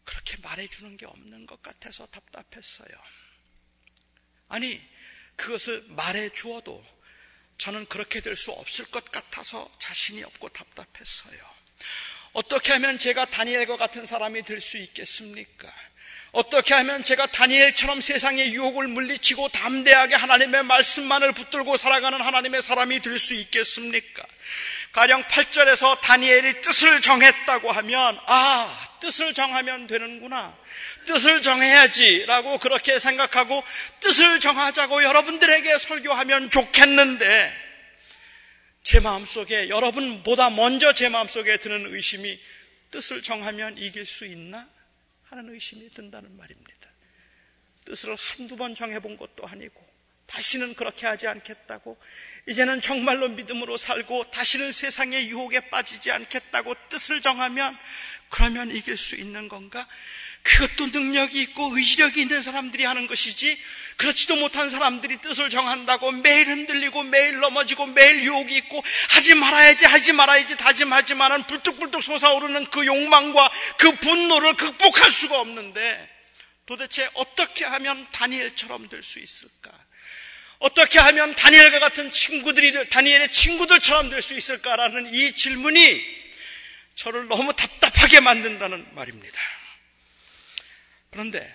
그렇게 0.05 0.39
말해주는 0.39 0.97
게 0.97 1.05
없는 1.05 1.45
것 1.45 1.63
같아서 1.63 2.07
답답했어요. 2.07 2.89
아니, 4.49 4.81
그것을 5.37 5.85
말해 5.89 6.31
주어도 6.31 6.83
저는 7.59 7.85
그렇게 7.87 8.21
될 8.21 8.35
수 8.35 8.51
없을 8.53 8.87
것 8.87 9.11
같아서 9.11 9.71
자신이 9.79 10.23
없고 10.25 10.49
답답했어요. 10.51 11.39
어떻게 12.33 12.73
하면 12.73 12.99
제가 12.99 13.27
다니엘과 13.27 13.77
같은 13.77 14.07
사람이 14.07 14.45
될 14.45 14.61
수 14.63 14.79
있겠습니까? 14.79 15.71
어떻게 16.37 16.75
하면 16.75 17.03
제가 17.03 17.25
다니엘처럼 17.29 18.03
세상의 18.03 18.53
유혹을 18.53 18.89
물리치고 18.89 19.49
담대하게 19.49 20.17
하나님의 20.17 20.65
말씀만을 20.65 21.33
붙들고 21.33 21.79
살아가는 21.79 22.21
하나님의 22.21 22.61
사람이 22.61 23.01
될 23.01 23.17
수 23.17 23.33
있겠습니까? 23.33 24.23
가령 24.93 25.23
8절에서 25.23 25.99
다니엘이 26.03 26.61
뜻을 26.61 27.01
정했다고 27.01 27.73
하면, 27.73 28.19
아, 28.27 28.89
뜻을 29.01 29.33
정하면 29.33 29.87
되는구나. 29.87 30.55
뜻을 31.07 31.41
정해야지. 31.41 32.27
라고 32.27 32.59
그렇게 32.59 32.99
생각하고 32.99 33.65
뜻을 34.01 34.39
정하자고 34.41 35.05
여러분들에게 35.05 35.79
설교하면 35.79 36.51
좋겠는데, 36.51 37.67
제 38.83 39.01
마음속에 39.01 39.71
여러분보다 39.71 40.51
먼저 40.51 40.93
제 40.93 41.09
마음속에 41.09 41.57
드는 41.57 41.95
의심이 41.95 42.39
뜻을 42.91 43.23
정하면 43.23 43.79
이길 43.79 44.05
수 44.05 44.27
있나? 44.27 44.76
하는 45.29 45.53
의심이 45.53 45.91
든다는 45.91 46.37
말입니다. 46.37 46.91
뜻을 47.85 48.15
한두 48.17 48.57
번 48.57 48.75
정해본 48.75 49.17
것도 49.17 49.47
아니고 49.47 49.87
다시는 50.27 50.75
그렇게 50.75 51.07
하지 51.07 51.29
않겠다고 51.29 51.97
이제는 52.49 52.81
정말로 52.81 53.29
믿음으로 53.29 53.77
살고 53.77 54.25
다시는 54.31 54.73
세상의 54.73 55.29
유혹에 55.29 55.71
빠지지 55.71 56.11
않겠다고 56.11 56.75
뜻을 56.89 57.21
정하면 57.21 57.77
그러면 58.29 58.71
이길 58.71 58.97
수 58.97 59.15
있는 59.17 59.49
건가? 59.49 59.87
그것도 60.47 60.87
능력이 60.87 61.41
있고 61.43 61.77
의지력이 61.77 62.21
있는 62.21 62.41
사람들이 62.41 62.85
하는 62.85 63.09
것이지 63.09 63.59
그렇지도 63.97 64.37
못한 64.37 64.71
사람들이 64.71 65.19
뜻을 65.21 65.51
정한다고 65.51 66.13
매일 66.13 66.47
흔들리고 66.49 67.03
매일 67.03 67.41
넘어지고 67.41 67.87
매일 67.87 68.23
유혹이 68.23 68.55
있고 68.59 68.83
하지 69.09 69.35
말아야지 69.35 69.87
하지 69.87 70.13
말아야지 70.13 70.57
다짐하지만은 70.57 71.45
불뚝불뚝 71.45 72.03
솟아오르는 72.03 72.67
그 72.67 72.87
욕망과 72.87 73.51
그 73.79 73.97
분노를 73.97 74.55
극복할 74.55 75.11
수가 75.11 75.41
없는데 75.41 76.11
도대체 76.67 77.09
어떻게 77.15 77.65
하면 77.65 78.07
다니엘처럼 78.13 78.89
될 78.89 79.03
수 79.03 79.19
있을까? 79.19 79.71
어떻게 80.59 80.99
하면 80.99 81.35
다니엘과 81.35 81.81
같은 81.81 82.11
친구들이 82.13 82.89
다니엘의 82.89 83.33
친구들처럼 83.33 84.11
될 84.11 84.23
수 84.23 84.35
있을까라는 84.35 85.13
이 85.13 85.33
질문이 85.33 86.17
저를 86.95 87.29
너무 87.29 87.53
답답하게 87.55 88.21
만든다는 88.21 88.87
말입니다. 88.95 89.41
그런데 91.11 91.55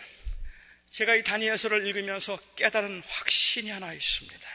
제가 0.92 1.16
이 1.16 1.24
다니엘서를 1.24 1.88
읽으면서 1.88 2.38
깨달은 2.56 3.04
확신이 3.08 3.70
하나 3.70 3.94
있습니다. 3.94 4.50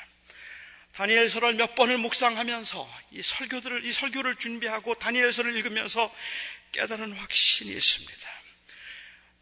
다니엘서를 0.92 1.54
몇 1.54 1.74
번을 1.74 1.98
묵상하면서 1.98 3.00
이 3.12 3.22
설교들을 3.22 3.84
이 3.84 3.92
설교를 3.92 4.36
준비하고 4.36 4.94
다니엘서를 4.94 5.54
읽으면서 5.56 6.14
깨달은 6.72 7.12
확신이 7.12 7.72
있습니다. 7.72 8.30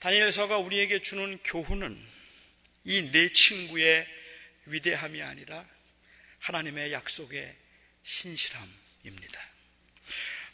다니엘서가 0.01 0.59
우리에게 0.59 1.01
주는 1.01 1.39
교훈은 1.45 2.15
이 2.85 3.11
네 3.11 3.33
친구의 3.33 4.07
위대함이 4.67 5.23
아니라 5.23 5.67
하나님의 6.41 6.93
약속의 6.93 7.57
신실함입니다. 8.03 9.41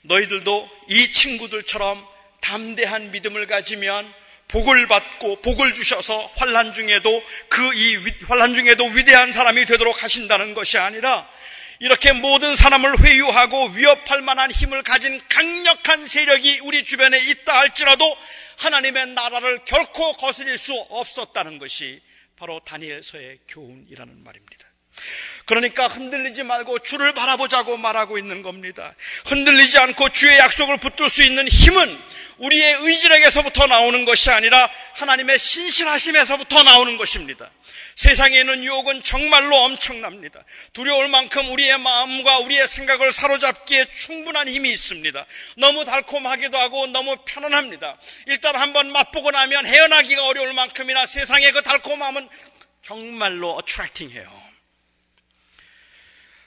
너희들도 0.03 0.87
이 0.91 1.13
친구들처럼 1.13 2.07
담대한 2.41 3.11
믿음을 3.11 3.47
가지면 3.47 4.15
복을 4.51 4.87
받고 4.89 5.41
복을 5.43 5.75
주셔서 5.75 6.27
환란 6.37 6.73
중에도 6.75 7.11
그 7.49 7.73
이 7.73 7.97
환란 8.27 8.55
중에도 8.55 8.85
위대한 8.87 9.33
사람이 9.33 9.65
되도록 9.67 10.03
하신다는 10.03 10.55
것이 10.55 10.79
아니라 10.79 11.29
이렇게 11.79 12.13
모든 12.13 12.57
사람을 12.57 13.01
회유하고 13.01 13.69
위협할 13.69 14.21
만한 14.23 14.51
힘을 14.51 14.83
가진 14.83 15.21
강력한 15.29 16.07
세력이 16.07 16.61
우리 16.65 16.85
주변에 16.85 17.19
있다 17.19 17.59
할지라도 17.59 18.05
하나님의 18.59 19.09
나라를 19.09 19.61
결코 19.65 20.13
거스릴 20.15 20.59
수 20.59 20.75
없었다는 20.91 21.59
것이 21.59 22.01
바로 22.37 22.61
다니엘서의 22.61 23.39
교훈이라는 23.49 24.25
말입니다. 24.25 24.70
그러니까 25.45 25.87
흔들리지 25.89 26.43
말고 26.45 26.81
주를 26.81 27.13
바라보자고 27.13 27.77
말하고 27.77 28.19
있는 28.19 28.43
겁니다. 28.43 28.95
흔들리지 29.27 29.79
않고 29.79 30.11
주의 30.11 30.39
약속을 30.39 30.77
붙들 30.79 31.09
수 31.09 31.23
있는 31.23 31.49
힘은 31.49 31.99
우리의 32.39 32.79
의지력에서부터 32.81 33.67
나오는 33.67 34.05
것이 34.05 34.31
아니라 34.31 34.71
하나님의 34.95 35.39
신실하심에서부터 35.39 36.63
나오는 36.63 36.97
것입니다. 36.97 37.51
세상에 37.95 38.41
있는 38.41 38.65
유혹은 38.65 39.03
정말로 39.03 39.57
엄청납니다. 39.57 40.43
두려울 40.73 41.09
만큼 41.09 41.51
우리의 41.51 41.79
마음과 41.79 42.39
우리의 42.39 42.67
생각을 42.67 43.13
사로잡기에 43.13 43.87
충분한 43.95 44.49
힘이 44.49 44.71
있습니다. 44.73 45.27
너무 45.59 45.85
달콤하기도 45.85 46.57
하고 46.57 46.87
너무 46.87 47.17
편안합니다. 47.27 47.99
일단 48.27 48.57
한번 48.57 48.91
맛보고 48.91 49.31
나면 49.33 49.67
헤어나기가 49.67 50.27
어려울 50.29 50.55
만큼이나 50.55 51.05
세상의 51.05 51.53
그 51.53 51.63
달콤함은 51.63 52.29
정말로 52.83 53.53
어트랙팅해요. 53.57 54.50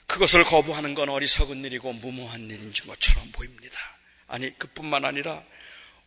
그것을 0.06 0.44
거부하는 0.44 0.94
건 0.94 1.08
어리석은 1.08 1.64
일이고 1.64 1.92
무모한 1.94 2.42
일인 2.50 2.72
것처럼 2.72 3.30
보입니다. 3.32 3.78
아니, 4.26 4.56
그뿐만 4.58 5.04
아니라 5.04 5.42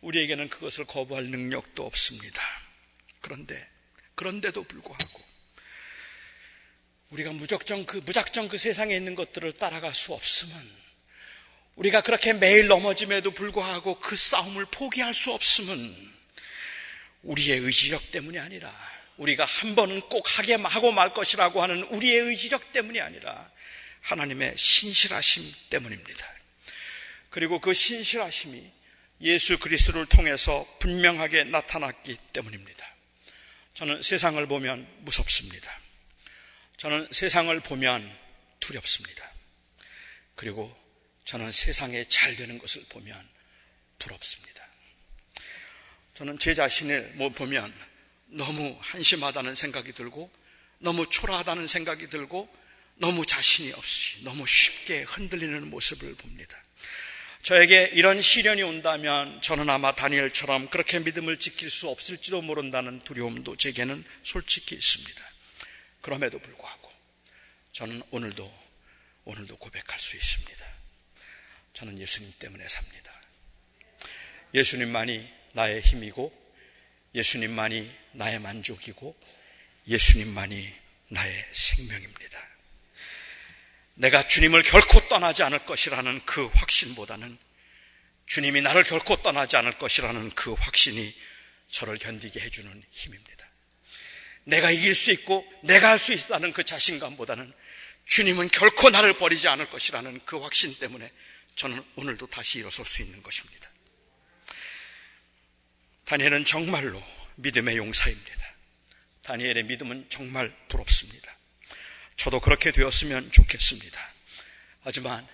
우리에게는 0.00 0.48
그것을 0.48 0.84
거부할 0.84 1.24
능력도 1.24 1.84
없습니다. 1.84 2.42
그런데, 3.20 3.68
그런데도 4.14 4.62
불구하고, 4.64 5.28
우리가 7.10 7.32
무작정 7.32 7.86
그, 7.86 7.98
무작정 7.98 8.48
그 8.48 8.58
세상에 8.58 8.94
있는 8.94 9.14
것들을 9.14 9.52
따라갈 9.54 9.94
수 9.94 10.12
없으면, 10.12 10.78
우리가 11.76 12.00
그렇게 12.00 12.32
매일 12.32 12.66
넘어짐에도 12.66 13.30
불구하고 13.30 14.00
그 14.00 14.16
싸움을 14.16 14.66
포기할 14.66 15.14
수 15.14 15.32
없으면, 15.32 15.94
우리의 17.22 17.58
의지력 17.58 18.10
때문이 18.10 18.38
아니라, 18.38 18.72
우리가 19.16 19.44
한 19.44 19.74
번은 19.74 20.02
꼭 20.02 20.38
하게 20.38 20.54
하고 20.54 20.92
말 20.92 21.12
것이라고 21.12 21.62
하는 21.62 21.82
우리의 21.84 22.20
의지력 22.20 22.72
때문이 22.72 23.00
아니라, 23.00 23.50
하나님의 24.08 24.54
신실하심 24.56 25.44
때문입니다. 25.70 26.26
그리고 27.28 27.60
그 27.60 27.74
신실하심이 27.74 28.70
예수 29.20 29.58
그리스도를 29.58 30.06
통해서 30.06 30.66
분명하게 30.80 31.44
나타났기 31.44 32.16
때문입니다. 32.32 32.86
저는 33.74 34.02
세상을 34.02 34.44
보면 34.46 34.88
무섭습니다. 35.00 35.78
저는 36.78 37.08
세상을 37.10 37.58
보면 37.60 38.18
두렵습니다. 38.60 39.30
그리고 40.36 40.74
저는 41.24 41.52
세상에 41.52 42.04
잘 42.04 42.34
되는 42.36 42.58
것을 42.58 42.82
보면 42.88 43.28
부럽습니다. 43.98 44.66
저는 46.14 46.38
제 46.38 46.54
자신을 46.54 47.12
뭐 47.16 47.28
보면 47.28 47.74
너무 48.28 48.76
한심하다는 48.80 49.54
생각이 49.54 49.92
들고 49.92 50.32
너무 50.78 51.08
초라하다는 51.10 51.66
생각이 51.66 52.08
들고 52.08 52.48
너무 52.98 53.24
자신이 53.24 53.72
없이 53.72 54.22
너무 54.24 54.46
쉽게 54.46 55.02
흔들리는 55.02 55.68
모습을 55.68 56.14
봅니다. 56.16 56.62
저에게 57.42 57.90
이런 57.94 58.20
시련이 58.20 58.62
온다면 58.62 59.40
저는 59.40 59.70
아마 59.70 59.94
다니엘처럼 59.94 60.68
그렇게 60.68 60.98
믿음을 60.98 61.38
지킬 61.38 61.70
수 61.70 61.88
없을지도 61.88 62.42
모른다는 62.42 63.00
두려움도 63.04 63.56
제게는 63.56 64.04
솔직히 64.22 64.74
있습니다. 64.74 65.22
그럼에도 66.00 66.38
불구하고 66.38 66.92
저는 67.72 68.02
오늘도 68.10 68.68
오늘도 69.24 69.56
고백할 69.56 69.98
수 70.00 70.16
있습니다. 70.16 70.66
저는 71.74 71.98
예수님 72.00 72.32
때문에 72.38 72.68
삽니다. 72.68 73.12
예수님만이 74.54 75.32
나의 75.54 75.80
힘이고 75.80 76.32
예수님만이 77.14 77.90
나의 78.12 78.40
만족이고 78.40 79.16
예수님만이 79.86 80.74
나의 81.08 81.46
생명입니다. 81.52 82.57
내가 83.98 84.26
주님을 84.26 84.62
결코 84.62 85.00
떠나지 85.08 85.42
않을 85.42 85.58
것이라는 85.66 86.20
그 86.24 86.46
확신보다는 86.46 87.36
주님이 88.26 88.62
나를 88.62 88.84
결코 88.84 89.16
떠나지 89.22 89.56
않을 89.56 89.78
것이라는 89.78 90.30
그 90.30 90.52
확신이 90.52 91.14
저를 91.68 91.98
견디게 91.98 92.40
해주는 92.40 92.84
힘입니다. 92.90 93.50
내가 94.44 94.70
이길 94.70 94.94
수 94.94 95.10
있고 95.10 95.44
내가 95.64 95.90
할 95.90 95.98
수 95.98 96.12
있다는 96.12 96.52
그 96.52 96.62
자신감보다는 96.62 97.52
주님은 98.04 98.48
결코 98.50 98.88
나를 98.88 99.14
버리지 99.14 99.48
않을 99.48 99.68
것이라는 99.68 100.20
그 100.24 100.38
확신 100.38 100.78
때문에 100.78 101.10
저는 101.56 101.84
오늘도 101.96 102.28
다시 102.28 102.60
일어설 102.60 102.84
수 102.84 103.02
있는 103.02 103.20
것입니다. 103.22 103.68
다니엘은 106.04 106.44
정말로 106.44 107.04
믿음의 107.36 107.76
용사입니다. 107.76 108.54
다니엘의 109.22 109.64
믿음은 109.64 110.08
정말 110.08 110.54
부럽습니다. 110.68 111.37
저도 112.18 112.40
그렇게 112.40 112.72
되었으면 112.72 113.30
좋겠습니다. 113.30 114.12
하지만 114.80 115.26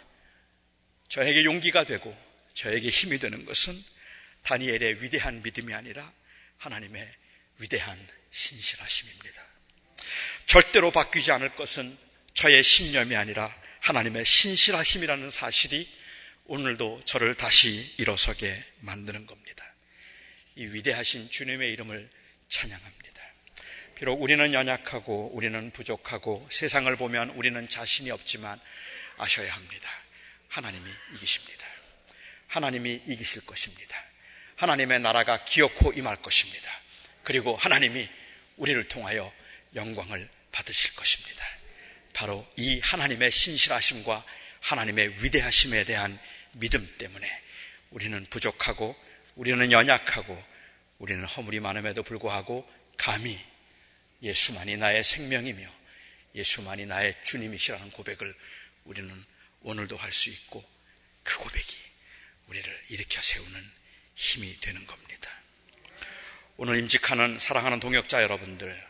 저에게 1.09 1.45
용기가 1.45 1.85
되고 1.85 2.17
저에게 2.53 2.89
힘이 2.89 3.19
되는 3.19 3.45
것은 3.47 3.75
다니엘의 4.43 5.03
위대한 5.03 5.43
믿음이 5.43 5.73
아니라 5.73 6.13
하나님의 6.59 7.11
위대한 7.59 7.99
신실하심입니다. 8.31 9.45
절대로 10.45 10.91
바뀌지 10.91 11.33
않을 11.33 11.57
것은 11.57 11.97
저의 12.35 12.63
신념이 12.63 13.17
아니라 13.17 13.55
하나님의 13.81 14.25
신실하심이라는 14.27 15.31
사실이 15.31 15.89
오늘도 16.45 17.03
저를 17.07 17.35
다시 17.35 17.95
일어서게 17.97 18.63
만드는 18.81 19.27
겁니다. 19.27 19.65
이 20.57 20.67
위대하신 20.67 21.31
주님의 21.31 21.73
이름을 21.73 22.11
찬양합니다. 22.49 23.04
비록 23.95 24.21
우리는 24.21 24.53
연약하고 24.53 25.31
우리는 25.35 25.71
부족하고 25.71 26.47
세상을 26.51 26.95
보면 26.97 27.31
우리는 27.31 27.69
자신이 27.69 28.11
없지만 28.11 28.59
아셔야 29.17 29.53
합니다. 29.55 29.89
하나님이 30.49 30.91
이기십니다. 31.15 31.67
하나님이 32.49 33.03
이기실 33.07 33.47
것입니다. 33.47 33.97
하나님의 34.57 35.01
나라가 35.01 35.45
기어코 35.45 35.93
임할 35.93 36.17
것입니다. 36.17 36.71
그리고 37.23 37.57
하나님이 37.57 38.09
우리를 38.57 38.89
통하여 38.89 39.33
영광을 39.75 40.29
받으실 40.53 40.95
것입니다. 40.97 41.45
바로 42.13 42.47
이 42.57 42.81
하나님의 42.81 43.31
신실하심과 43.31 44.25
하나님의 44.61 45.23
위대하심에 45.23 45.85
대한 45.85 46.19
믿음 46.53 46.87
때문에 46.99 47.29
우리는 47.91 48.25
부족하고 48.31 48.97
우리는 49.37 49.71
연약하고 49.71 50.43
우리는 50.99 51.25
허물이 51.25 51.61
많음에도 51.61 52.03
불구하고 52.03 52.69
감히 52.97 53.39
예수만이 54.25 54.79
나의 54.79 55.05
생명이며 55.05 55.69
예수만이 56.35 56.87
나의 56.87 57.15
주님이시라는 57.25 57.91
고백을 57.93 58.35
우리는 58.85 59.25
오늘도 59.63 59.97
할 59.97 60.13
수 60.13 60.31
있고 60.31 60.65
그 61.23 61.39
고백이 61.39 61.77
우리를 62.49 62.83
일으켜 62.91 63.23
세우는 63.23 63.71
힘이 64.15 64.59
되는 64.61 64.85
겁니다. 64.87 65.31
오늘 66.57 66.79
임직하는 66.79 67.39
사랑하는 67.39 67.81
동역자 67.81 68.23
여러분들, 68.23 68.87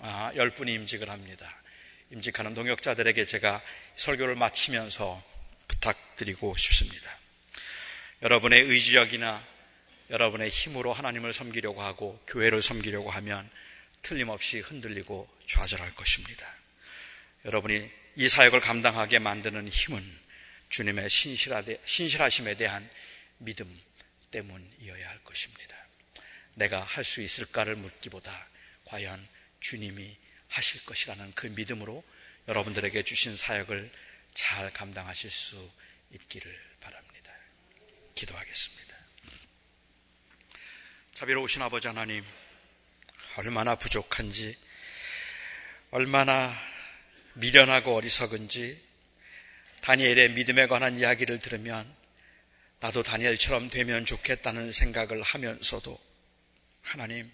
아, 0.00 0.32
열 0.34 0.50
분이 0.50 0.72
임직을 0.72 1.10
합니다. 1.10 1.62
임직하는 2.10 2.54
동역자들에게 2.54 3.24
제가 3.24 3.62
설교를 3.96 4.34
마치면서 4.34 5.22
부탁드리고 5.68 6.56
싶습니다. 6.56 7.18
여러분의 8.22 8.62
의지력이나 8.62 9.46
여러분의 10.10 10.50
힘으로 10.50 10.92
하나님을 10.92 11.32
섬기려고 11.32 11.82
하고 11.82 12.22
교회를 12.26 12.62
섬기려고 12.62 13.10
하면 13.10 13.48
틀림없이 14.04 14.60
흔들리고 14.60 15.28
좌절할 15.48 15.94
것입니다. 15.94 16.46
여러분이 17.46 17.90
이 18.16 18.28
사역을 18.28 18.60
감당하게 18.60 19.18
만드는 19.18 19.66
힘은 19.68 20.20
주님의 20.68 21.08
신실하심에 21.10 22.54
대한 22.54 22.88
믿음 23.38 23.66
때문이어야 24.30 25.08
할 25.08 25.18
것입니다. 25.24 25.76
내가 26.54 26.82
할 26.82 27.02
수 27.02 27.22
있을까를 27.22 27.76
묻기보다 27.76 28.48
과연 28.84 29.26
주님이 29.60 30.16
하실 30.48 30.84
것이라는 30.84 31.32
그 31.34 31.46
믿음으로 31.48 32.04
여러분들에게 32.46 33.02
주신 33.02 33.36
사역을 33.36 33.90
잘 34.34 34.72
감당하실 34.72 35.30
수 35.30 35.72
있기를 36.12 36.60
바랍니다. 36.80 37.32
기도하겠습니다. 38.14 38.96
자비로우신 41.14 41.62
아버지 41.62 41.88
하나님, 41.88 42.22
얼마나 43.36 43.74
부족한지, 43.74 44.56
얼마나 45.90 46.56
미련하고 47.34 47.94
어리석은지, 47.94 48.82
다니엘의 49.80 50.32
믿음에 50.32 50.66
관한 50.66 50.96
이야기를 50.96 51.40
들으면 51.40 51.84
나도 52.80 53.02
다니엘처럼 53.02 53.70
되면 53.70 54.06
좋겠다는 54.06 54.70
생각을 54.70 55.22
하면서도 55.22 55.98
하나님, 56.82 57.30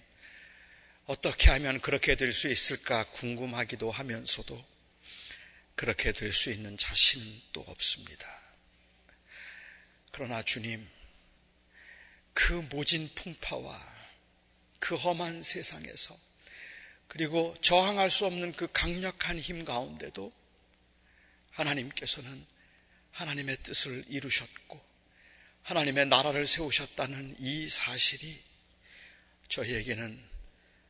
어떻게 1.06 1.50
하면 1.50 1.80
그렇게 1.80 2.14
될 2.14 2.32
수 2.32 2.48
있을까 2.48 3.04
궁금하기도 3.04 3.90
하면서도 3.90 4.68
그렇게 5.74 6.12
될 6.12 6.32
수 6.32 6.50
있는 6.50 6.76
자신은 6.78 7.40
또 7.52 7.60
없습니다. 7.62 8.26
그러나 10.12 10.42
주님, 10.42 10.88
그 12.32 12.52
모진 12.70 13.08
풍파와 13.14 13.99
그 14.80 14.96
험한 14.96 15.42
세상에서 15.42 16.18
그리고 17.06 17.56
저항할 17.60 18.10
수 18.10 18.26
없는 18.26 18.52
그 18.52 18.70
강력한 18.72 19.38
힘 19.38 19.64
가운데도 19.64 20.32
하나님께서는 21.52 22.46
하나님의 23.12 23.58
뜻을 23.62 24.04
이루셨고 24.08 24.80
하나님의 25.62 26.06
나라를 26.06 26.46
세우셨다는 26.46 27.36
이 27.38 27.68
사실이 27.68 28.42
저희에게는 29.48 30.30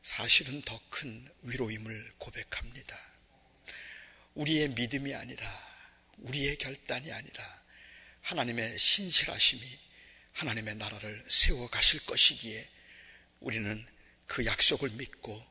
사실은 0.03 0.61
더 0.63 0.79
큰 0.89 1.27
위로임을 1.43 2.13
고백합니다. 2.19 2.99
우리의 4.35 4.69
믿음이 4.69 5.15
아니라 5.15 5.71
우리의 6.17 6.57
결단이 6.57 7.11
아니라 7.11 7.63
하나님의 8.21 8.77
신실하심이 8.77 9.61
하나님의 10.33 10.75
나라를 10.75 11.25
세워 11.27 11.67
가실 11.69 12.05
것이기에 12.05 12.69
우리는 13.41 13.85
그 14.27 14.45
약속을 14.45 14.91
믿고 14.91 15.45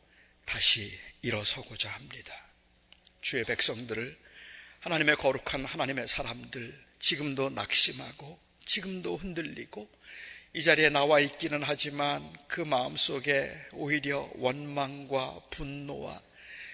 다시 0.47 0.99
일어서고자 1.23 1.91
합니다. 1.91 2.35
주의 3.21 3.45
백성들을 3.45 4.19
하나님의 4.81 5.17
거룩한 5.17 5.65
하나님의 5.65 6.09
사람들 6.09 6.73
지금도 6.99 7.51
낙심하고 7.51 8.41
지금도 8.65 9.17
흔들리고 9.17 9.91
이 10.55 10.63
자리에 10.63 10.89
나와 10.89 11.21
있기는 11.21 11.63
하지만 11.63 12.33
그 12.49 12.61
마음 12.61 12.97
속에 12.97 13.55
오히려 13.73 14.31
원망과 14.37 15.43
분노와 15.51 16.21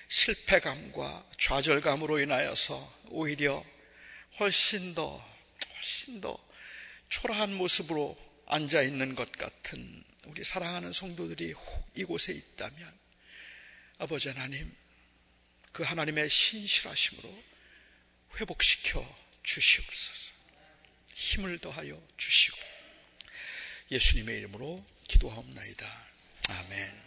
실패감과 0.09 1.31
좌절감으로 1.39 2.21
인하여서 2.21 3.01
오히려 3.09 3.65
훨씬 4.39 4.95
더, 4.95 5.23
훨씬 5.75 6.21
더 6.21 6.39
초라한 7.09 7.55
모습으로 7.55 8.17
앉아 8.47 8.83
있는 8.83 9.15
것 9.15 9.33
같은 9.33 10.05
우리 10.27 10.45
사랑하는 10.45 10.93
성도들이 10.93 11.53
혹 11.53 11.91
이곳에 11.95 12.33
있다면 12.33 12.99
아버지 13.99 14.29
하나님, 14.29 14.75
그 15.73 15.83
하나님의 15.83 16.29
신실하심으로 16.29 17.45
회복시켜 18.37 19.19
주시옵소서. 19.43 20.35
힘을 21.15 21.59
더하여 21.59 22.01
주시고 22.17 22.59
예수님의 23.91 24.39
이름으로 24.39 24.85
기도하옵나이다. 25.09 25.87
아멘. 26.51 27.06